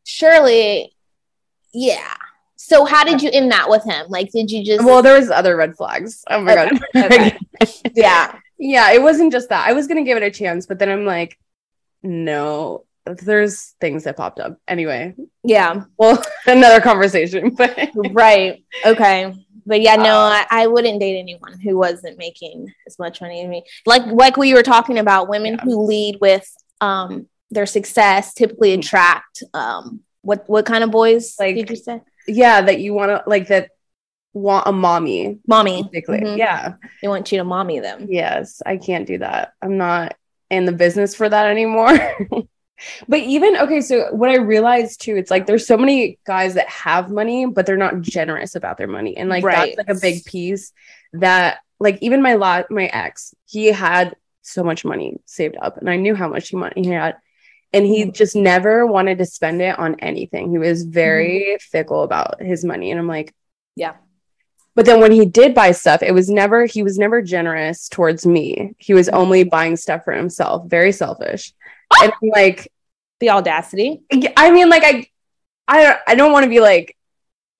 surely, 0.04 0.94
yeah. 1.72 2.14
So 2.66 2.84
how 2.86 3.04
did 3.04 3.20
you 3.22 3.30
end 3.30 3.50
that 3.52 3.68
with 3.68 3.84
him? 3.84 4.06
Like, 4.08 4.30
did 4.32 4.50
you 4.50 4.64
just 4.64 4.84
Well, 4.84 5.02
there 5.02 5.18
was 5.18 5.30
other 5.30 5.54
red 5.56 5.76
flags. 5.76 6.22
Oh 6.30 6.40
my 6.40 6.52
Okay, 6.52 6.70
god. 6.94 7.04
okay. 7.12 7.38
yeah. 7.94 8.38
yeah, 8.58 8.90
it 8.92 9.02
wasn't 9.02 9.32
just 9.32 9.48
that. 9.50 9.68
I 9.68 9.72
was 9.74 9.86
gonna 9.86 10.02
give 10.04 10.16
it 10.16 10.22
a 10.22 10.30
chance, 10.30 10.66
but 10.66 10.78
then 10.78 10.88
I'm 10.88 11.04
like, 11.04 11.38
no, 12.02 12.84
there's 13.06 13.74
things 13.80 14.04
that 14.04 14.16
popped 14.16 14.40
up. 14.40 14.58
Anyway, 14.66 15.14
Yeah. 15.42 15.84
well, 15.98 16.22
another 16.46 16.80
conversation, 16.80 17.50
but 17.50 17.76
Right. 18.12 18.64
Okay. 18.84 19.34
But 19.66 19.80
yeah, 19.80 19.96
no, 19.96 20.14
Uh, 20.16 20.44
I, 20.50 20.62
I 20.62 20.66
wouldn't 20.66 21.00
date 21.00 21.18
anyone 21.18 21.58
who 21.60 21.76
wasn't 21.78 22.18
making 22.18 22.72
as 22.86 22.98
much 22.98 23.20
money 23.20 23.42
as 23.42 23.48
me. 23.48 23.64
Like 23.86 24.04
like 24.06 24.36
we 24.36 24.52
were 24.54 24.62
talking 24.62 24.98
about, 24.98 25.28
women 25.28 25.54
Yeah. 25.54 25.64
who 25.64 25.82
lead 25.84 26.18
with 26.20 26.50
um 26.80 27.28
their 27.50 27.66
success 27.66 28.34
typically 28.34 28.72
attract 28.72 29.42
um 29.54 30.00
what 30.22 30.44
what 30.48 30.66
kind 30.66 30.82
of 30.84 30.90
boys 30.90 31.34
Like- 31.38 31.56
did 31.56 31.70
you 31.70 31.76
say? 31.76 32.00
Yeah, 32.26 32.60
that 32.62 32.80
you 32.80 32.94
want 32.94 33.10
to 33.10 33.22
like 33.28 33.48
that 33.48 33.70
want 34.32 34.66
a 34.66 34.72
mommy 34.72 35.38
Mommy. 35.46 35.82
basically. 35.92 36.20
Mhm. 36.20 36.36
Yeah. 36.38 36.74
They 37.00 37.08
want 37.08 37.30
you 37.30 37.38
to 37.38 37.44
mommy 37.44 37.80
them. 37.80 38.06
Yes, 38.10 38.62
I 38.66 38.76
can't 38.78 39.06
do 39.06 39.18
that. 39.18 39.52
I'm 39.62 39.76
not 39.76 40.16
in 40.50 40.64
the 40.64 40.72
business 40.72 41.14
for 41.14 41.28
that 41.28 41.46
anymore. 41.46 41.92
but 43.08 43.20
even 43.20 43.56
okay, 43.56 43.80
so 43.80 44.12
what 44.12 44.30
I 44.30 44.36
realized 44.36 45.00
too, 45.00 45.16
it's 45.16 45.30
like 45.30 45.46
there's 45.46 45.66
so 45.66 45.76
many 45.76 46.18
guys 46.26 46.54
that 46.54 46.68
have 46.68 47.10
money, 47.10 47.46
but 47.46 47.64
they're 47.66 47.76
not 47.76 48.00
generous 48.00 48.56
about 48.56 48.76
their 48.76 48.88
money. 48.88 49.16
And 49.16 49.28
like 49.28 49.44
Right. 49.44 49.74
that's 49.76 49.88
like 49.88 49.96
a 49.96 50.00
big 50.00 50.24
piece 50.24 50.72
that 51.12 51.58
like 51.78 51.98
even 52.02 52.22
my 52.22 52.34
lot 52.34 52.70
my 52.70 52.86
ex, 52.86 53.34
he 53.46 53.66
had 53.66 54.16
so 54.42 54.62
much 54.64 54.84
money 54.84 55.18
saved 55.26 55.56
up 55.62 55.76
and 55.78 55.88
I 55.88 55.96
knew 55.96 56.14
how 56.14 56.28
much 56.28 56.48
he 56.48 56.56
money 56.56 56.82
he 56.82 56.88
had. 56.88 57.16
And 57.74 57.84
he 57.84 58.04
Mhm. 58.04 58.14
just 58.14 58.36
never 58.36 58.86
wanted 58.86 59.18
to 59.18 59.26
spend 59.26 59.60
it 59.60 59.78
on 59.78 59.96
anything. 59.98 60.50
He 60.50 60.58
was 60.58 60.84
very 60.84 61.40
mm-hmm. 61.48 61.70
fickle 61.72 62.02
about 62.04 62.40
his 62.40 62.64
money. 62.64 62.90
And 62.90 63.00
I'm 63.00 63.08
like, 63.08 63.34
Yeah. 63.76 63.94
but 64.76 64.86
then 64.86 65.00
when 65.00 65.12
he 65.12 65.26
did 65.26 65.54
buy 65.54 65.72
stuff, 65.72 66.02
it 66.02 66.12
was 66.12 66.30
never, 66.30 66.66
he 66.66 66.82
was 66.82 66.98
never 66.98 67.20
generous 67.20 67.88
towards 67.88 68.24
me. 68.24 68.74
He 68.78 68.94
was 68.94 69.08
mm-hmm. 69.08 69.18
only 69.18 69.44
buying 69.44 69.76
stuff 69.76 70.04
for 70.04 70.12
himself, 70.12 70.66
very 70.68 70.92
selfish. 70.92 71.52
Ah! 71.92 72.04
And 72.04 72.12
I'm 72.12 72.28
like, 72.30 72.70
The 73.20 73.30
audacity. 73.30 74.02
I 74.36 74.50
mean, 74.50 74.68
like, 74.68 74.84
I, 74.84 75.06
I, 75.68 75.82
don't- 75.82 76.00
I 76.08 76.14
don't 76.14 76.32
want 76.32 76.44
to 76.44 76.50
be 76.50 76.60
like 76.60 76.96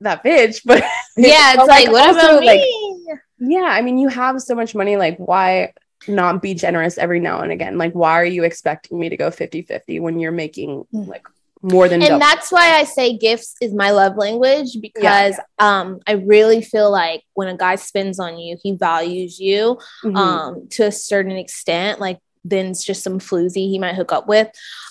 that 0.01 0.23
bitch, 0.25 0.61
but 0.65 0.83
Yeah, 1.17 1.55
it's 1.55 1.57
but, 1.57 1.69
like, 1.69 1.89
what 1.91 2.07
also, 2.09 2.39
about 2.39 2.41
me? 2.41 2.47
like, 2.47 3.21
yeah, 3.39 3.71
I 3.79 3.81
mean, 3.83 3.99
you 3.99 4.09
have 4.09 4.41
so 4.41 4.55
much 4.55 4.75
money. 4.75 4.97
Like, 4.97 5.17
why 5.19 5.73
not 6.09 6.43
be 6.43 6.55
generous 6.55 6.99
every 6.99 7.21
now 7.21 7.41
and 7.41 7.53
again? 7.53 7.79
Like, 7.79 7.93
why 7.93 8.13
are 8.13 8.25
you 8.25 8.45
expecting 8.45 8.99
me 8.99 9.09
to 9.09 9.17
go 9.17 9.31
50 9.31 9.63
50 9.63 10.01
when 10.01 10.19
you're 10.19 10.33
making 10.33 10.85
Mm. 10.95 11.09
like 11.09 11.27
more 11.63 11.89
than 11.89 12.03
and 12.03 12.09
double? 12.09 12.21
that's 12.21 12.53
why 12.53 12.75
I 12.75 12.85
say 12.85 13.17
gifts 13.17 13.55
is 13.61 13.73
my 13.73 13.91
love 13.91 14.17
language 14.17 14.77
because 14.81 15.37
um 15.59 16.01
I 16.07 16.13
really 16.13 16.61
feel 16.63 16.91
like 16.91 17.23
when 17.35 17.49
a 17.49 17.57
guy 17.57 17.77
spends 17.77 18.19
on 18.19 18.39
you, 18.39 18.57
he 18.63 18.73
values 18.77 19.41
you 19.41 19.79
Mhm. 20.05 20.17
um 20.17 20.69
to 20.73 20.87
a 20.87 20.93
certain 20.93 21.33
extent. 21.37 22.01
Like 22.01 22.19
then 22.47 22.67
it's 22.67 22.85
just 22.85 23.03
some 23.03 23.19
floozy 23.19 23.71
he 23.71 23.79
might 23.79 23.95
hook 23.95 24.13
up 24.13 24.29
with. 24.29 24.49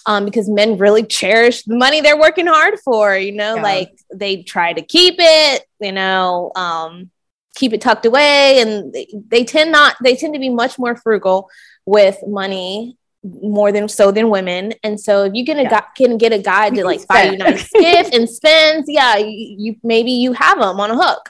Um, 0.08 0.26
because 0.26 0.50
men 0.50 0.80
really 0.80 1.04
cherish 1.04 1.62
the 1.64 1.76
money 1.76 2.02
they're 2.02 2.18
working 2.20 2.48
hard 2.48 2.80
for, 2.84 3.16
you 3.16 3.32
know, 3.32 3.56
Yeah. 3.58 3.62
like 3.62 3.92
they 4.14 4.42
try 4.42 4.74
to 4.74 4.82
keep 4.82 5.16
it, 5.20 5.64
you 5.80 5.92
know, 5.92 6.52
um, 6.56 7.12
keep 7.56 7.74
it 7.74 7.82
tucked 7.82 8.06
away, 8.06 8.60
and 8.62 8.92
they, 8.94 9.08
they 9.28 9.44
tend 9.44 9.72
not 9.72 9.96
they 10.04 10.16
tend 10.16 10.34
to 10.34 10.40
be 10.40 10.50
much 10.50 10.78
more 10.80 10.96
frugal 10.96 11.50
with 11.86 12.18
money 12.28 12.98
more 13.42 13.72
than 13.72 13.88
so 13.88 14.12
than 14.12 14.30
women. 14.30 14.74
And 14.84 15.00
so 15.00 15.24
if 15.24 15.34
you 15.34 15.46
a 15.58 15.64
Yeah. 15.64 15.70
can 15.96 16.18
get 16.18 16.34
a 16.34 16.40
guy 16.40 16.70
to 16.70 16.84
like 16.84 17.08
buy 17.08 17.24
you 17.30 17.38
nice 17.38 17.70
gift 17.74 18.14
and 18.14 18.30
spends, 18.30 18.86
yeah, 18.90 19.16
you, 19.18 19.56
you 19.58 19.76
maybe 19.84 20.12
you 20.12 20.34
have 20.34 20.60
them 20.60 20.80
on 20.80 20.92
a 20.92 20.96
hook. 21.02 21.30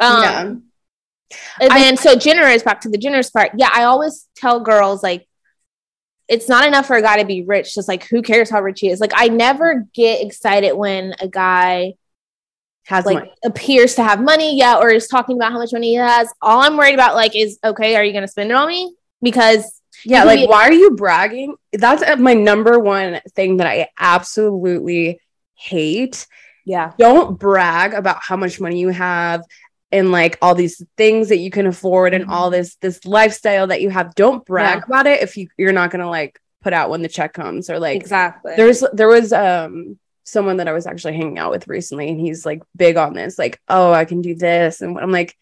Um, 0.00 0.22
yeah. 0.22 0.40
and 1.60 1.72
I- 1.72 1.78
then 1.80 1.96
so 1.98 2.16
generous, 2.16 2.62
back 2.62 2.80
to 2.82 2.88
the 2.88 2.96
generous 2.98 3.28
part. 3.30 3.50
Yeah, 3.56 3.68
I 3.72 3.84
always 3.84 4.26
tell 4.36 4.60
girls 4.60 5.02
like 5.02 5.26
it's 6.28 6.48
not 6.48 6.66
enough 6.66 6.86
for 6.86 6.96
a 6.96 7.02
guy 7.02 7.18
to 7.18 7.26
be 7.26 7.42
rich. 7.42 7.74
Just 7.74 7.88
like 7.88 8.04
who 8.04 8.22
cares 8.22 8.48
how 8.48 8.62
rich 8.62 8.80
he 8.80 8.88
is? 8.88 9.00
Like 9.00 9.12
I 9.14 9.28
never 9.28 9.86
get 9.92 10.24
excited 10.24 10.72
when 10.72 11.14
a 11.20 11.28
guy 11.28 11.94
Has 12.86 13.04
like 13.06 13.14
money. 13.18 13.32
appears 13.44 13.94
to 13.94 14.02
have 14.02 14.20
money, 14.20 14.56
yeah, 14.58 14.76
or 14.78 14.90
is 14.90 15.06
talking 15.06 15.36
about 15.36 15.52
how 15.52 15.58
much 15.58 15.72
money 15.72 15.90
he 15.90 15.94
has. 15.94 16.28
All 16.42 16.60
I'm 16.62 16.76
worried 16.76 16.94
about, 16.94 17.14
like, 17.14 17.36
is 17.36 17.58
okay, 17.62 17.94
are 17.96 18.04
you 18.04 18.12
gonna 18.12 18.28
spend 18.28 18.50
it 18.50 18.54
on 18.54 18.66
me? 18.68 18.94
Because 19.22 19.80
Yeah, 20.04 20.24
like 20.24 20.40
be- 20.40 20.46
why 20.46 20.62
are 20.68 20.72
you 20.72 20.90
bragging? 20.92 21.54
That's 21.72 22.02
uh, 22.02 22.16
my 22.16 22.34
number 22.34 22.78
one 22.78 23.20
thing 23.36 23.58
that 23.58 23.66
I 23.68 23.88
absolutely 23.98 25.20
hate. 25.54 26.26
yeah, 26.64 26.92
Don't 26.98 27.38
brag 27.38 27.94
about 27.94 28.18
how 28.20 28.36
much 28.36 28.60
money 28.60 28.80
you 28.80 28.88
have 28.88 29.42
and 29.92 30.10
like 30.10 30.38
all 30.42 30.54
these 30.54 30.82
things 30.96 31.28
that 31.28 31.38
you 31.38 31.50
can 31.50 31.66
afford 31.66 32.14
and 32.14 32.30
all 32.30 32.50
this 32.50 32.76
this 32.76 33.04
lifestyle 33.04 33.68
that 33.68 33.80
you 33.80 33.90
have. 33.90 34.14
Don't 34.16 34.44
brag 34.44 34.78
Yeah. 34.78 34.84
about 34.86 35.06
it 35.06 35.22
if 35.22 35.36
you 35.36 35.48
you're 35.56 35.72
not 35.72 35.90
going 35.90 36.00
to 36.02 36.08
like 36.08 36.38
put 36.62 36.72
out 36.72 36.90
when 36.90 37.02
the 37.02 37.08
check 37.08 37.32
comes 37.34 37.68
or 37.70 37.78
like 37.78 37.96
exactly. 38.00 38.54
there's 38.56 38.82
there 38.92 39.08
was 39.08 39.32
um 39.32 39.98
someone 40.24 40.58
that 40.58 40.68
I 40.68 40.72
was 40.72 40.86
actually 40.86 41.14
hanging 41.16 41.38
out 41.38 41.50
with 41.50 41.68
recently 41.68 42.08
and 42.10 42.20
he's 42.20 42.46
like 42.46 42.62
big 42.76 42.96
on 42.96 43.14
this 43.14 43.38
like 43.38 43.60
oh 43.68 43.92
I 43.92 44.04
can 44.04 44.22
do 44.22 44.34
this 44.34 44.80
and 44.80 44.98
I'm 44.98 45.12
like 45.12 45.36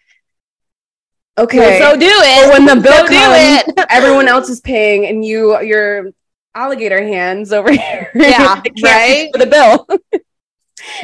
okay 1.39 1.79
so 1.79 1.97
do 1.99 2.07
it. 2.07 2.49
but 2.49 2.53
when 2.53 2.67
the 2.67 2.83
bill 2.83 2.93
So 2.99 3.07
do 3.09 3.15
comes 3.15 3.63
it. 3.69 3.87
everyone 3.91 4.29
else 4.29 4.49
is 4.49 4.61
paying 4.61 5.07
and 5.07 5.25
you 5.25 5.61
your 5.63 6.11
alligator 6.55 7.03
hands 7.03 7.53
over 7.53 7.71
here 7.73 8.11
Yeah, 8.15 8.61
right? 8.83 9.29
for 9.33 9.39
the 9.39 9.47
bill 9.47 9.87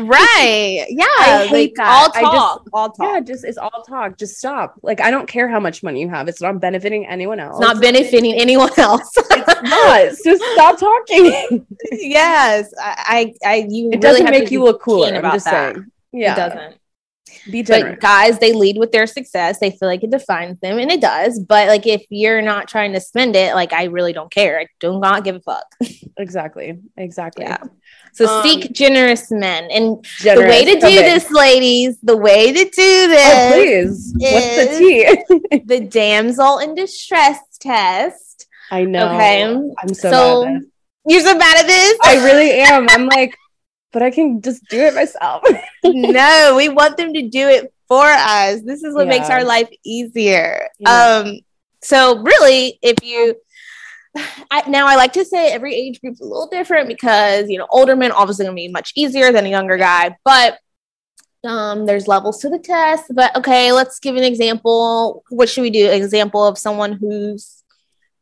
right? 0.01 0.87
Yeah, 0.91 1.05
I 1.19 1.47
hate 1.47 1.53
like 1.53 1.73
that. 1.77 1.89
all 1.89 2.11
I 2.15 2.21
just- 2.23 2.33
talk, 2.37 2.69
all 2.73 2.91
talk. 2.91 3.07
yeah 3.15 3.21
just 3.21 3.45
it's 3.45 3.59
all 3.59 3.83
talk 3.87 4.17
just 4.19 4.37
stop 4.39 4.75
like 4.83 5.01
I 5.01 5.11
don't 5.11 5.27
care 5.29 5.49
how 5.49 5.61
much 5.61 5.83
money 5.83 6.01
you 6.01 6.09
have 6.09 6.29
it's 6.29 6.41
not 6.41 6.61
benefiting 6.61 7.07
anyone 7.07 7.41
else 7.41 7.57
It's 7.59 7.61
not 7.61 7.81
benefiting 7.81 8.35
anyone 8.35 8.71
else. 8.79 9.11
it's 9.17 9.63
not 9.63 10.01
It's 10.01 10.23
just 10.25 10.43
stop 10.55 10.79
talking 10.79 11.67
yes, 11.93 12.73
I, 12.81 13.35
I, 13.45 13.67
you 13.69 13.87
it 13.91 13.97
really 13.97 13.99
doesn't 13.99 14.31
make 14.31 14.51
you 14.51 14.63
look 14.63 14.81
cooler 14.83 15.09
I'm 15.09 15.17
about 15.17 15.35
just 15.35 15.45
that. 15.47 15.75
saying 15.75 15.87
yeah 16.13 16.33
It 16.33 16.37
doesn't. 16.37 16.77
be 17.51 17.63
generous 17.63 17.95
But 17.95 18.01
guys, 18.01 18.39
they 18.39 18.53
lead 18.53 18.79
with 18.79 18.93
their 18.93 19.07
success. 19.07 19.59
They 19.59 19.71
feel 19.71 19.89
like 19.89 20.03
it 20.03 20.11
defines 20.11 20.59
them, 20.61 20.79
and 20.79 20.91
it 20.91 21.01
does. 21.01 21.39
But 21.39 21.69
like, 21.69 21.87
if 21.87 22.05
you're 22.11 22.41
not 22.43 22.67
trying 22.69 22.93
to 22.95 23.01
spend 23.01 23.37
it, 23.37 23.55
like, 23.55 23.73
I 23.73 23.85
really 23.85 24.13
don't 24.13 24.33
care. 24.33 24.59
I 24.61 24.67
do 24.81 24.99
not 24.99 25.23
give 25.25 25.37
a 25.37 25.41
fuck. 25.41 25.67
exactly 26.17 26.79
exactly 26.97 27.45
Yeah. 27.45 27.59
So 28.17 28.25
Um, 28.27 28.43
seek 28.43 28.73
generous 28.73 29.31
men, 29.31 29.65
and 29.71 30.03
generous 30.21 30.43
the 30.43 30.49
way 30.49 30.65
to 30.65 30.81
do 30.81 30.97
this, 31.11 31.31
ladies, 31.31 31.99
the 32.03 32.17
way 32.17 32.51
to 32.51 32.65
do 32.65 32.71
oh 32.81 33.09
this, 33.09 33.53
please 33.53 34.15
what's 34.17 34.57
the 34.57 34.79
tea 34.79 35.63
the 35.67 35.81
damsel 35.81 36.59
in 36.59 36.75
distress 36.75 37.39
test. 37.61 38.47
I 38.71 38.85
know 38.85 39.07
Okay. 39.15 39.45
I'm 39.45 39.93
so, 39.95 40.11
So- 40.11 40.45
this. 40.45 40.65
You're 41.09 41.21
so 41.21 41.37
mad 41.37 41.59
at 41.59 41.67
this. 41.67 41.99
I 42.03 42.25
really 42.25 42.51
am. 42.53 42.89
I'm 42.89 43.07
like, 43.07 43.37
but 43.93 44.03
I 44.03 44.11
can 44.11 44.41
just 44.43 44.65
do 44.69 44.81
it 44.81 44.95
myself. 44.95 45.45
no, 45.85 46.55
we 46.57 46.69
want 46.69 46.97
them 46.97 47.13
to 47.15 47.29
do 47.29 47.49
it 47.49 47.73
for 47.87 48.07
us. 48.07 48.63
This 48.63 48.83
is 48.83 48.93
what 48.93 49.07
makes 49.07 49.31
our 49.31 49.45
life 49.45 49.69
easier. 49.85 50.69
Yeah. 50.81 51.23
Um, 51.25 51.39
so 51.81 52.19
really, 52.19 52.81
if 52.83 52.97
you 53.05 53.37
I, 54.51 54.69
now 54.69 54.87
I 54.87 54.97
like 54.97 55.13
to 55.15 55.25
say 55.25 55.53
every 55.53 55.75
age 55.75 56.01
group's 56.01 56.21
a 56.21 56.25
little 56.25 56.49
different 56.49 56.89
because 56.89 57.49
you 57.49 57.59
know 57.59 57.67
older 57.71 57.97
men 57.97 58.13
obviously 58.13 58.45
gonna 58.45 58.55
be 58.55 58.69
much 58.69 58.93
easier 58.97 59.33
than 59.33 59.47
a 59.47 59.51
younger 59.51 59.77
guy, 59.77 60.17
but 60.25 60.59
um, 61.45 61.87
there's 61.87 62.09
levels 62.09 62.41
to 62.41 62.49
the 62.49 62.59
test. 62.59 63.05
But 63.15 63.35
okay, 63.37 63.73
let's 63.73 63.99
give 63.99 64.17
an 64.17 64.25
example. 64.25 65.25
What 65.31 65.49
should 65.49 65.63
we 65.63 65.71
do? 65.71 65.89
An 65.89 65.95
example 65.95 66.47
of 66.47 66.59
someone 66.59 66.93
who's 66.93 67.63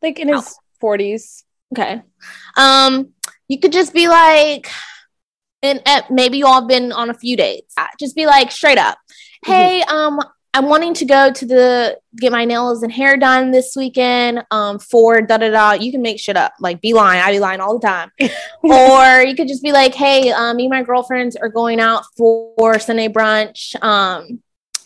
like 0.03 0.19
in 0.19 0.29
his 0.29 0.57
40s. 0.83 1.45
Okay. 1.73 2.03
Um, 2.57 3.13
you 3.49 3.59
could 3.59 3.73
just 3.73 3.93
be 3.93 4.09
like, 4.09 4.69
and 5.63 5.83
uh, 5.87 6.03
maybe 6.11 6.39
you 6.39 6.47
all 6.47 6.61
have 6.61 6.69
been 6.69 6.93
on 6.93 7.11
a 7.11 7.15
few 7.15 7.37
dates. 7.37 7.75
Just 7.99 8.15
be 8.15 8.27
like 8.27 8.53
straight 8.53 8.79
up, 8.79 8.99
hey, 9.45 9.83
um, 9.83 10.21
I'm 10.55 10.69
wanting 10.69 10.95
to 10.95 11.05
go 11.05 11.33
to 11.33 11.47
the 11.47 11.99
get 12.17 12.31
my 12.31 12.45
nails 12.45 12.85
and 12.85 12.93
hair 12.93 13.17
done 13.17 13.51
this 13.51 13.75
weekend. 13.77 14.45
Um, 14.53 14.79
for 14.79 15.21
da 15.21 15.37
da 15.37 15.51
da. 15.51 15.73
You 15.73 15.91
can 15.91 16.01
make 16.01 16.21
shit 16.21 16.37
up. 16.37 16.53
Like 16.61 16.81
be 16.81 16.93
lying. 16.93 17.21
I 17.21 17.33
be 17.33 17.41
lying 17.41 17.61
all 17.61 17.79
the 17.79 17.87
time. 17.87 18.13
or 18.63 19.23
you 19.23 19.35
could 19.35 19.49
just 19.49 19.65
be 19.65 19.73
like, 19.73 19.95
hey, 19.95 20.31
um, 20.31 20.57
me 20.57 20.67
and 20.67 20.71
my 20.71 20.85
girlfriends 20.85 21.35
are 21.35 21.49
going 21.49 21.81
out 21.81 22.05
for 22.17 22.79
Sunday 22.79 23.09
brunch. 23.09 23.75
Um, 23.83 24.41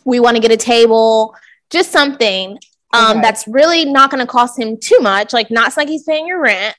we 0.07 0.21
want 0.21 0.37
to 0.37 0.41
get 0.41 0.51
a 0.51 0.57
table. 0.57 1.35
Just 1.69 1.93
something 1.93 2.59
um, 2.95 3.19
Okay. 3.19 3.21
that's 3.21 3.47
really 3.47 3.85
not 3.85 4.11
going 4.11 4.25
to 4.25 4.27
cost 4.27 4.59
him 4.59 4.79
too 4.81 4.99
much. 5.01 5.35
Like, 5.35 5.51
not 5.51 5.77
like 5.77 5.89
he's 5.89 6.05
paying 6.05 6.27
your 6.27 6.41
rent, 6.41 6.75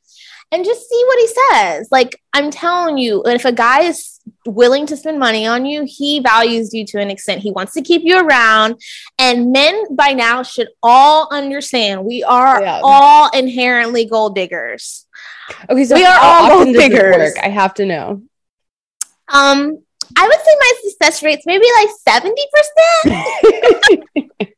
and 0.52 0.66
just 0.66 0.90
see 0.90 1.04
what 1.08 1.20
he 1.20 1.28
says. 1.28 1.88
Like, 1.92 2.20
I'm 2.34 2.50
telling 2.52 2.98
you, 2.98 3.22
if 3.26 3.46
a 3.46 3.52
guy 3.52 3.82
is 3.84 4.20
willing 4.46 4.86
to 4.88 4.98
spend 4.98 5.20
money 5.20 5.46
on 5.46 5.66
you, 5.66 5.84
he 5.88 6.20
values 6.20 6.74
you 6.74 6.86
to 6.88 7.00
an 7.00 7.10
extent. 7.12 7.42
He 7.42 7.52
wants 7.52 7.74
to 7.74 7.82
keep 7.82 8.02
you 8.04 8.20
around. 8.20 8.80
And 9.20 9.52
men 9.52 9.96
by 9.96 10.14
now 10.14 10.44
should 10.44 10.70
all 10.82 11.28
understand 11.32 12.04
we 12.04 12.24
are 12.24 12.62
Yeah. 12.62 12.82
all 12.84 13.30
inherently 13.32 14.06
gold 14.06 14.36
diggers. 14.36 15.06
Okay, 15.70 15.86
so 15.86 15.96
We 15.96 16.06
are 16.06 16.18
all 16.20 16.64
gold 16.64 16.76
diggers. 16.76 17.34
I 17.42 17.50
have 17.50 17.74
to 17.76 17.86
know. 17.86 18.22
Um, 19.32 19.84
I 20.18 20.28
would 20.28 20.40
say 20.40 20.56
my 20.60 20.74
success 20.84 21.22
rate's 21.24 21.46
maybe 21.46 21.66
like 21.78 21.90
70%. 23.06 24.04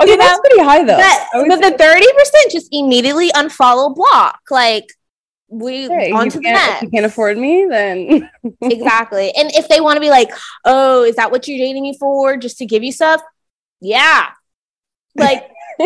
Okay, 0.00 0.10
You 0.12 0.16
that's 0.16 0.36
know, 0.36 0.40
pretty 0.40 0.62
high 0.62 0.84
though. 0.84 0.96
But, 0.96 1.48
but 1.48 1.60
the 1.60 1.78
thirty 1.78 2.06
percent 2.12 2.50
just 2.50 2.68
immediately 2.72 3.30
unfollow 3.30 3.94
block. 3.94 4.40
Like 4.50 4.86
we 5.48 5.88
Hey, 5.88 6.12
on 6.12 6.28
to 6.30 6.38
the 6.38 6.42
next. 6.42 6.82
You 6.82 6.90
can't 6.90 7.04
afford 7.04 7.36
me, 7.36 7.66
then 7.68 8.30
exactly. 8.62 9.32
And 9.36 9.50
if 9.52 9.68
they 9.68 9.80
want 9.80 9.96
to 9.96 10.00
be 10.00 10.10
like, 10.10 10.30
oh, 10.64 11.04
is 11.04 11.16
that 11.16 11.30
what 11.30 11.46
you're 11.48 11.58
dating 11.58 11.82
me 11.82 11.96
for? 11.98 12.36
Just 12.36 12.58
to 12.58 12.66
give 12.66 12.82
you 12.82 12.92
stuff? 12.92 13.20
Yeah. 13.80 14.28
Like 15.16 15.50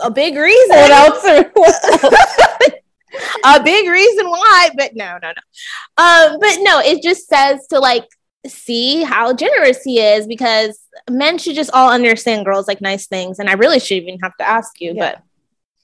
a 0.00 0.10
big 0.10 0.36
reason. 0.36 0.76
what 0.76 0.90
else? 0.90 1.24
Are, 1.24 1.50
what 1.54 2.02
else? 2.04 2.70
a 3.44 3.62
big 3.62 3.88
reason 3.88 4.28
why, 4.28 4.70
but 4.76 4.94
no, 4.94 5.18
no, 5.22 5.28
no. 5.28 6.02
Um, 6.02 6.38
but 6.40 6.56
no, 6.60 6.80
it 6.80 7.02
just 7.02 7.28
says 7.28 7.66
to 7.68 7.78
like 7.78 8.04
see 8.48 9.02
how 9.02 9.32
generous 9.34 9.82
he 9.82 10.00
is 10.00 10.26
because 10.26 10.78
men 11.10 11.38
should 11.38 11.54
just 11.54 11.70
all 11.72 11.90
understand 11.90 12.44
girls 12.44 12.66
like 12.68 12.80
nice 12.80 13.06
things. 13.06 13.38
And 13.38 13.48
I 13.48 13.54
really 13.54 13.78
should 13.80 13.96
even 14.02 14.18
have 14.22 14.36
to 14.38 14.48
ask 14.48 14.80
you, 14.80 14.92
Yeah. 14.94 15.16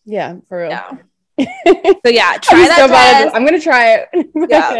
Yeah, 0.04 0.36
for 0.48 0.58
real. 0.58 0.70
yeah. 0.70 0.90
So 2.04 2.10
yeah, 2.10 2.36
try 2.38 2.60
I'm 2.62 2.68
that 2.68 2.76
so 2.78 2.88
bad 2.88 3.12
test. 3.12 3.24
this. 3.26 3.34
I'm 3.34 3.44
gonna 3.44 3.60
try 3.60 3.94
it. 3.94 4.08
Yeah. 4.50 4.74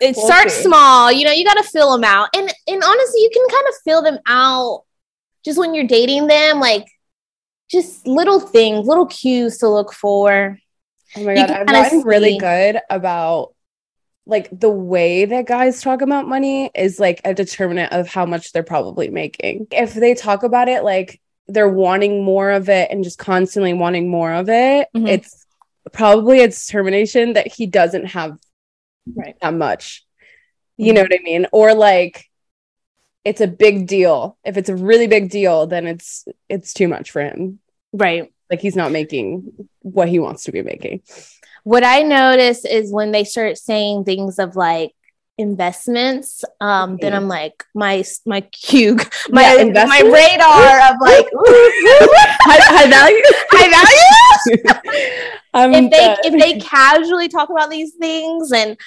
it 0.00 0.16
We'll 0.16 0.26
starts 0.26 0.54
see. 0.54 0.62
small 0.62 1.10
you 1.10 1.24
know 1.24 1.32
you 1.32 1.44
got 1.44 1.54
to 1.54 1.64
fill 1.64 1.92
them 1.92 2.04
out 2.04 2.28
and 2.36 2.48
and 2.68 2.82
honestly 2.84 3.20
you 3.20 3.30
can 3.32 3.44
kind 3.48 3.64
of 3.68 3.74
fill 3.84 4.02
them 4.02 4.18
out 4.26 4.84
just 5.44 5.58
when 5.58 5.74
you're 5.74 5.86
dating 5.86 6.28
them 6.28 6.60
like 6.60 6.86
just 7.70 8.06
little 8.06 8.38
things 8.38 8.86
little 8.86 9.06
cues 9.06 9.58
to 9.58 9.68
look 9.68 9.92
for 9.92 10.56
Oh 11.16 11.24
my 11.24 11.34
god, 11.34 11.50
I've 11.50 11.90
kinda 11.90 12.06
really 12.06 12.38
good 12.38 12.78
about 12.88 13.52
like 14.30 14.48
the 14.52 14.70
way 14.70 15.24
that 15.24 15.46
guys 15.46 15.82
talk 15.82 16.02
about 16.02 16.28
money 16.28 16.70
is 16.74 16.98
like 17.00 17.20
a 17.24 17.34
determinant 17.34 17.92
of 17.92 18.06
how 18.08 18.24
much 18.24 18.52
they're 18.52 18.62
probably 18.62 19.08
making. 19.10 19.66
If 19.72 19.92
they 19.94 20.14
talk 20.14 20.42
about 20.44 20.68
it 20.68 20.84
like 20.84 21.20
they're 21.48 21.68
wanting 21.68 22.22
more 22.24 22.50
of 22.50 22.68
it 22.68 22.90
and 22.90 23.02
just 23.02 23.18
constantly 23.18 23.72
wanting 23.74 24.08
more 24.08 24.32
of 24.32 24.48
it, 24.48 24.88
Mhm. 24.96 25.08
it's 25.08 25.44
probably 25.92 26.40
a 26.42 26.48
determination 26.48 27.32
that 27.34 27.52
he 27.52 27.66
doesn't 27.66 28.06
have 28.06 28.38
Right. 29.14 29.34
that 29.42 29.54
much. 29.54 30.04
You 30.76 30.92
know 30.92 31.02
what 31.02 31.12
I 31.12 31.18
mean? 31.22 31.46
Or 31.52 31.74
like 31.74 32.26
it's 33.24 33.40
a 33.40 33.46
big 33.48 33.86
deal. 33.86 34.38
If 34.44 34.56
it's 34.56 34.68
a 34.70 34.76
really 34.76 35.06
big 35.08 35.28
deal, 35.30 35.66
then 35.66 35.86
it's 35.86 36.24
it's 36.48 36.72
too 36.72 36.88
much 36.88 37.10
for 37.10 37.20
him. 37.22 37.58
right 37.92 38.32
Like 38.48 38.60
he's 38.60 38.76
not 38.76 38.92
making 38.92 39.68
what 39.82 40.08
he 40.08 40.18
wants 40.20 40.44
to 40.44 40.52
be 40.52 40.62
making. 40.62 41.02
What 41.64 41.84
i 41.84 42.02
notice 42.02 42.64
is 42.64 42.92
when 42.92 43.12
they 43.12 43.24
start 43.24 43.58
saying 43.58 44.04
things 44.04 44.38
of 44.38 44.56
like 44.56 44.92
investments 45.38 46.44
um 46.60 46.98
then 47.00 47.14
i'm 47.14 47.26
like 47.26 47.64
my 47.74 48.04
my 48.26 48.42
cue 48.42 48.96
my 49.30 49.54
Yeah, 49.56 49.86
my 49.86 50.00
radar 50.00 50.92
of 50.92 51.00
like 51.00 51.26
high, 52.42 52.60
high 52.66 52.90
value. 52.90 53.22
high 53.50 53.70
value 53.70 55.30
I'm 55.54 55.72
if 55.72 55.90
they 55.90 55.98
done. 55.98 56.16
if 56.24 56.40
they 56.40 56.60
casually 56.60 57.28
talk 57.28 57.48
about 57.48 57.70
these 57.70 57.94
things 57.94 58.52
and 58.52 58.78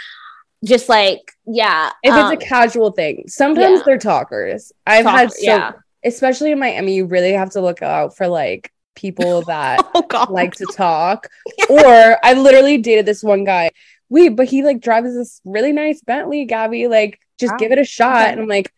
just 0.64 0.90
like 0.90 1.32
yeah 1.48 1.92
if 2.04 2.14
um, 2.14 2.32
it's 2.32 2.44
a 2.44 2.46
casual 2.46 2.92
thing, 2.92 3.24
sometimes 3.28 3.80
yeah. 3.80 3.84
they're 3.86 3.98
talkers. 3.98 4.72
I've 4.86 5.06
talk- 5.06 5.18
had 5.18 5.32
so, 5.32 5.38
yeah 5.42 5.72
especially 6.04 6.52
in 6.52 6.60
Miami, 6.60 6.96
you 6.96 7.06
really 7.06 7.34
have 7.34 7.52
to 7.52 7.62
look 7.62 7.82
out 7.82 8.16
for 8.16 8.28
like 8.28 8.72
people 8.96 9.42
that 9.48 9.80
oh 9.96 10.28
like 10.30 10.56
to 10.56 10.66
talk. 10.66 11.28
Or 11.70 12.18
I 12.24 12.34
literally 12.34 12.78
dated 12.78 13.06
this 13.06 13.24
one 13.24 13.44
guy. 13.44 13.72
Wait, 14.10 14.30
but 14.30 14.48
he 14.48 14.64
like 14.64 14.80
drives 14.82 15.14
this 15.16 15.42
really 15.46 15.72
nice 15.72 16.02
Bentley, 16.02 16.46
Gabby. 16.46 16.88
Like, 16.88 17.20
just 17.40 17.54
Wow. 17.54 17.58
give 17.58 17.72
it 17.72 17.80
a 17.80 17.84
shot. 17.84 18.22
Okay. 18.24 18.32
And 18.34 18.42
I'm 18.42 18.48
like, 18.48 18.72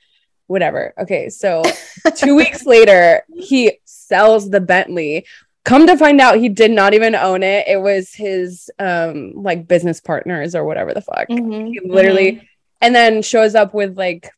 whatever. 0.48 0.94
Okay, 0.98 1.30
so 1.30 1.64
two 2.16 2.36
weeks 2.36 2.66
later, 2.66 3.24
he 3.36 3.80
sells 3.86 4.50
the 4.50 4.62
Bentley. 4.62 5.26
Come 5.66 5.88
to 5.88 5.98
find 5.98 6.22
out, 6.22 6.38
he 6.38 6.48
did 6.48 6.70
not 6.72 6.94
even 6.94 7.16
own 7.16 7.42
it. 7.44 7.68
It 7.68 7.82
was 7.82 8.14
his 8.14 8.70
um 8.80 9.34
like 9.36 9.68
business 9.68 10.00
partners 10.00 10.54
or 10.56 10.64
whatever 10.64 10.94
the 10.94 11.02
fuck. 11.02 11.28
Mhm, 11.28 11.68
He 11.70 11.80
literally 11.84 12.32
mhm. 12.34 12.48
and 12.82 12.96
then 12.96 13.22
shows 13.24 13.56
up 13.56 13.74
with 13.74 13.98
like 13.98 14.30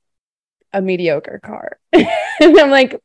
a 0.73 0.81
mediocre 0.81 1.39
car. 1.43 1.77
and 1.93 2.07
I'm 2.41 2.69
like, 2.71 2.99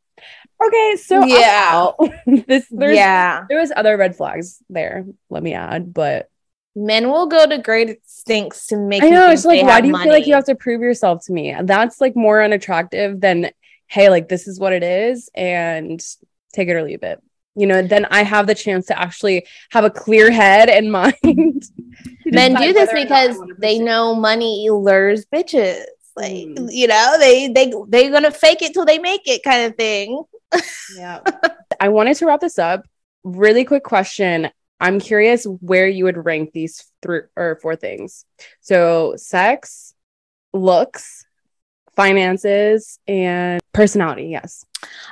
okay, 0.66 0.96
so 0.96 1.24
Yeah. 1.24 1.90
this 2.46 2.66
there's 2.70 2.96
yeah. 2.96 3.44
there 3.48 3.58
was 3.60 3.72
other 3.74 3.96
red 3.96 4.16
flags 4.16 4.62
there. 4.68 5.04
Let 5.30 5.42
me 5.42 5.54
add, 5.54 5.92
but 5.94 6.28
Men 6.74 7.10
will 7.10 7.26
go 7.26 7.46
to 7.46 7.58
great 7.58 7.90
extints 7.90 8.68
to 8.68 8.78
make 8.78 9.02
I 9.02 9.10
know 9.10 9.30
it's 9.30 9.44
like, 9.44 9.62
why 9.62 9.82
do 9.82 9.88
you 9.88 9.92
money. 9.92 10.04
feel 10.04 10.12
like 10.14 10.26
you 10.26 10.34
have 10.34 10.46
to 10.46 10.54
prove 10.54 10.80
yourself 10.80 11.22
to 11.26 11.32
me? 11.32 11.54
That's 11.62 12.00
like 12.00 12.16
more 12.16 12.42
unattractive 12.42 13.20
than, 13.20 13.50
hey, 13.88 14.08
like 14.08 14.28
this 14.28 14.48
is 14.48 14.58
what 14.58 14.72
it 14.72 14.82
is, 14.82 15.28
and 15.34 16.02
take 16.54 16.68
it 16.68 16.72
or 16.72 16.82
leave 16.82 17.02
it. 17.02 17.20
You 17.56 17.66
know, 17.66 17.82
then 17.82 18.06
I 18.06 18.22
have 18.22 18.46
the 18.46 18.54
chance 18.54 18.86
to 18.86 18.98
actually 18.98 19.46
have 19.70 19.84
a 19.84 19.90
clear 19.90 20.30
head 20.30 20.70
and 20.70 20.90
mind. 21.00 21.64
Men 22.24 22.54
do 22.54 22.72
this 22.72 22.88
whether 22.88 22.96
or 22.96 23.04
not 23.04 23.12
I 23.12 23.26
because 23.28 23.42
they 23.58 23.78
know 23.78 24.14
money 24.14 24.68
lures 24.70 25.26
bitches. 25.26 25.84
Like 26.16 26.32
Mm. 26.46 26.68
you 26.72 26.86
know, 26.88 27.16
they 27.18 27.48
they 27.48 27.72
they're 27.88 28.10
gonna 28.10 28.30
fake 28.30 28.62
it 28.62 28.72
till 28.72 28.86
they 28.86 28.98
make 28.98 29.26
it, 29.26 29.42
kind 29.42 29.64
of 29.66 29.76
thing. 29.76 30.22
Yeah. 30.96 31.20
I 31.80 31.88
wanted 31.88 32.16
to 32.18 32.26
wrap 32.26 32.40
this 32.40 32.58
up. 32.58 32.84
Really 33.24 33.64
quick 33.64 33.82
question. 33.84 34.50
I'm 34.80 34.98
curious 35.00 35.44
where 35.44 35.86
you 35.88 36.04
would 36.04 36.24
rank 36.24 36.52
these 36.52 36.84
three 37.02 37.20
or 37.36 37.58
four 37.62 37.76
things. 37.76 38.24
So, 38.60 39.14
sex, 39.16 39.94
looks, 40.52 41.24
finances, 41.96 42.98
and 43.06 43.60
personality. 43.72 44.26
Yes. 44.26 44.64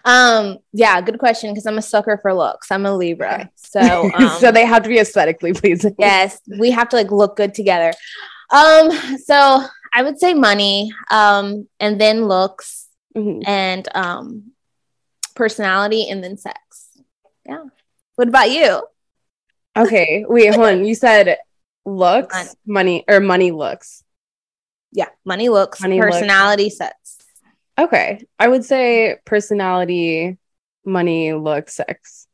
Um, 0.04 0.58
yeah, 0.72 1.00
good 1.00 1.18
question 1.18 1.52
because 1.52 1.66
I'm 1.66 1.78
a 1.78 1.82
sucker 1.82 2.18
for 2.20 2.34
looks. 2.34 2.70
I'm 2.72 2.84
a 2.86 2.94
Libra, 2.96 3.34
Okay. 3.34 3.48
so 3.54 4.10
um, 4.14 4.28
so 4.40 4.50
they 4.50 4.64
have 4.66 4.82
to 4.82 4.88
be 4.88 4.98
aesthetically 4.98 5.52
pleasing. 5.52 5.94
yes, 5.98 6.40
we 6.58 6.70
have 6.72 6.88
to 6.90 6.96
like 6.96 7.10
look 7.12 7.36
good 7.36 7.54
together. 7.54 7.92
Um, 8.50 8.90
so 9.24 9.62
I 9.94 10.02
would 10.02 10.18
say 10.18 10.34
money, 10.34 10.92
um, 11.10 11.68
and 11.78 12.00
then 12.00 12.26
looks, 12.26 12.88
Mhm. 13.16 13.42
and 13.46 13.88
um, 13.94 14.52
personality, 15.40 16.08
and 16.10 16.22
then 16.22 16.36
sex. 16.36 16.90
Yeah. 17.46 17.64
What 18.16 18.28
about 18.28 18.50
you? 18.50 18.82
Okay. 19.74 20.26
Wait, 20.28 20.54
hold 20.54 20.66
on. 20.66 20.84
You 20.84 20.94
said 20.94 21.38
looks, 21.86 22.34
Money. 22.34 22.50
money, 22.66 23.04
or 23.08 23.20
money 23.20 23.50
looks. 23.50 24.04
Yeah, 24.92 25.08
money, 25.24 25.48
looks, 25.48 25.80
Money, 25.80 25.98
looks. 25.98 26.16
personality, 26.16 26.68
sex. 26.68 27.18
Okay. 27.78 28.26
I 28.38 28.48
would 28.48 28.64
say 28.64 29.16
personality, 29.24 30.36
money, 30.84 31.32
looks, 31.32 31.76
sex. 31.76 32.26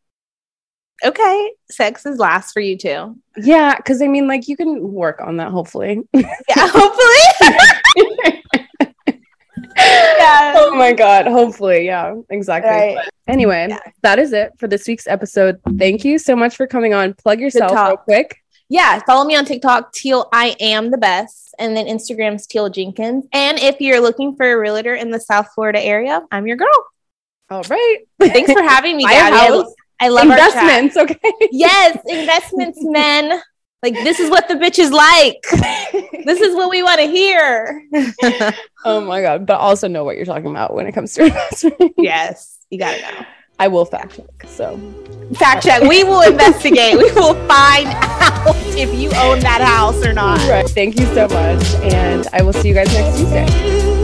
Okay, 1.05 1.53
sex 1.71 2.07
is 2.07 2.19
last 2.19 2.53
for 2.53 2.61
you 2.61 2.77
too. 2.77 3.16
Yeah. 3.37 3.77
Cause 3.77 4.03
I 4.03 4.09
mean, 4.09 4.27
like, 4.27 4.49
you 4.49 4.57
can 4.57 4.92
work 4.92 5.21
on 5.21 5.37
that, 5.37 5.53
hopefully. 5.53 6.03
Yeah, 6.12 6.35
hopefully. 6.57 8.42
yeah. 9.77 10.55
oh 10.57 10.75
my 10.90 10.92
god 11.07 11.27
hopefully 11.27 11.85
yeah 11.87 12.14
exactly 12.31 12.70
Right. 12.70 13.09
Anyway 13.29 13.66
Yeah. 13.68 13.79
that 14.03 14.18
is 14.18 14.33
it 14.33 14.53
for 14.59 14.68
this 14.68 14.87
week's 14.87 15.07
episode 15.07 15.61
thank 15.79 16.05
you 16.05 16.18
so 16.18 16.35
much 16.37 16.57
for 16.57 16.66
coming 16.66 16.94
on 16.94 17.14
plug 17.14 17.40
yourself 17.40 17.72
real 17.72 17.96
quick 17.96 18.37
Yeah, 18.68 18.99
follow 19.07 19.25
me 19.25 19.37
on 19.37 19.44
TikTok, 19.44 19.92
Teale 19.92 20.29
I 20.33 20.57
am 20.59 20.90
the 20.90 20.99
best, 20.99 21.55
and 21.61 21.77
then 21.77 21.87
Instagram's 21.87 22.49
Teale 22.49 22.68
Jenkins. 22.68 23.25
And 23.33 23.61
if 23.61 23.77
you're 23.81 24.01
looking 24.01 24.35
for 24.35 24.44
a 24.51 24.59
realtor 24.59 24.94
in 24.96 25.11
the 25.12 25.20
South 25.20 25.46
Florida 25.55 25.81
area, 25.81 26.20
I'm 26.33 26.49
your 26.49 26.57
girl. 26.57 26.79
all 27.49 27.62
right 27.70 27.99
Thanks 28.18 28.53
for 28.53 28.62
having 28.62 28.96
me, 28.96 29.05
Gabby. 29.14 29.64
I, 30.01 30.09
love 30.09 30.25
investments 30.25 30.96
okay 30.96 31.33
Yes, 31.53 31.96
investments, 32.09 32.79
men. 32.83 33.40
Like 33.83 33.95
this 33.95 34.19
is 34.21 34.31
what 34.31 34.49
the 34.49 34.55
bitch 34.55 34.79
is 34.79 34.91
like. 34.91 35.45
This 36.27 36.41
is 36.41 36.57
what 36.57 36.71
we 36.71 36.83
want 36.83 36.99
to 36.99 37.07
hear. 37.07 37.85
oh 38.85 39.01
my 39.01 39.23
god 39.23 39.47
but 39.47 39.59
also 39.61 39.87
know 39.87 40.03
what 40.03 40.17
you're 40.17 40.25
talking 40.25 40.51
about 40.51 40.75
when 40.75 40.85
it 40.89 40.93
comes 40.93 41.15
to 41.15 41.25
investment 41.27 41.95
yes, 41.97 42.59
you 42.69 42.81
gotta 42.81 43.01
know. 43.01 43.27
i 43.61 43.69
will 43.69 43.85
fact 43.85 44.17
check 44.17 44.45
so 44.49 44.77
Fact 45.35 45.62
check. 45.65 45.83
We 45.83 46.03
will 46.05 46.23
investigate. 46.23 46.97
We 46.97 47.11
will 47.12 47.35
find 47.49 47.89
out 47.89 48.55
if 48.77 48.93
you 48.95 49.09
own 49.17 49.41
that 49.41 49.61
house 49.61 50.05
or 50.05 50.12
not. 50.12 50.39
right 50.49 50.69
thank 50.69 50.99
you 50.99 51.07
so 51.15 51.29
much 51.29 51.65
and 51.93 52.27
i 52.33 52.43
will 52.43 52.53
see 52.53 52.69
you 52.69 52.75
guys 52.75 52.93
next 52.93 53.19
tuesday 53.19 53.96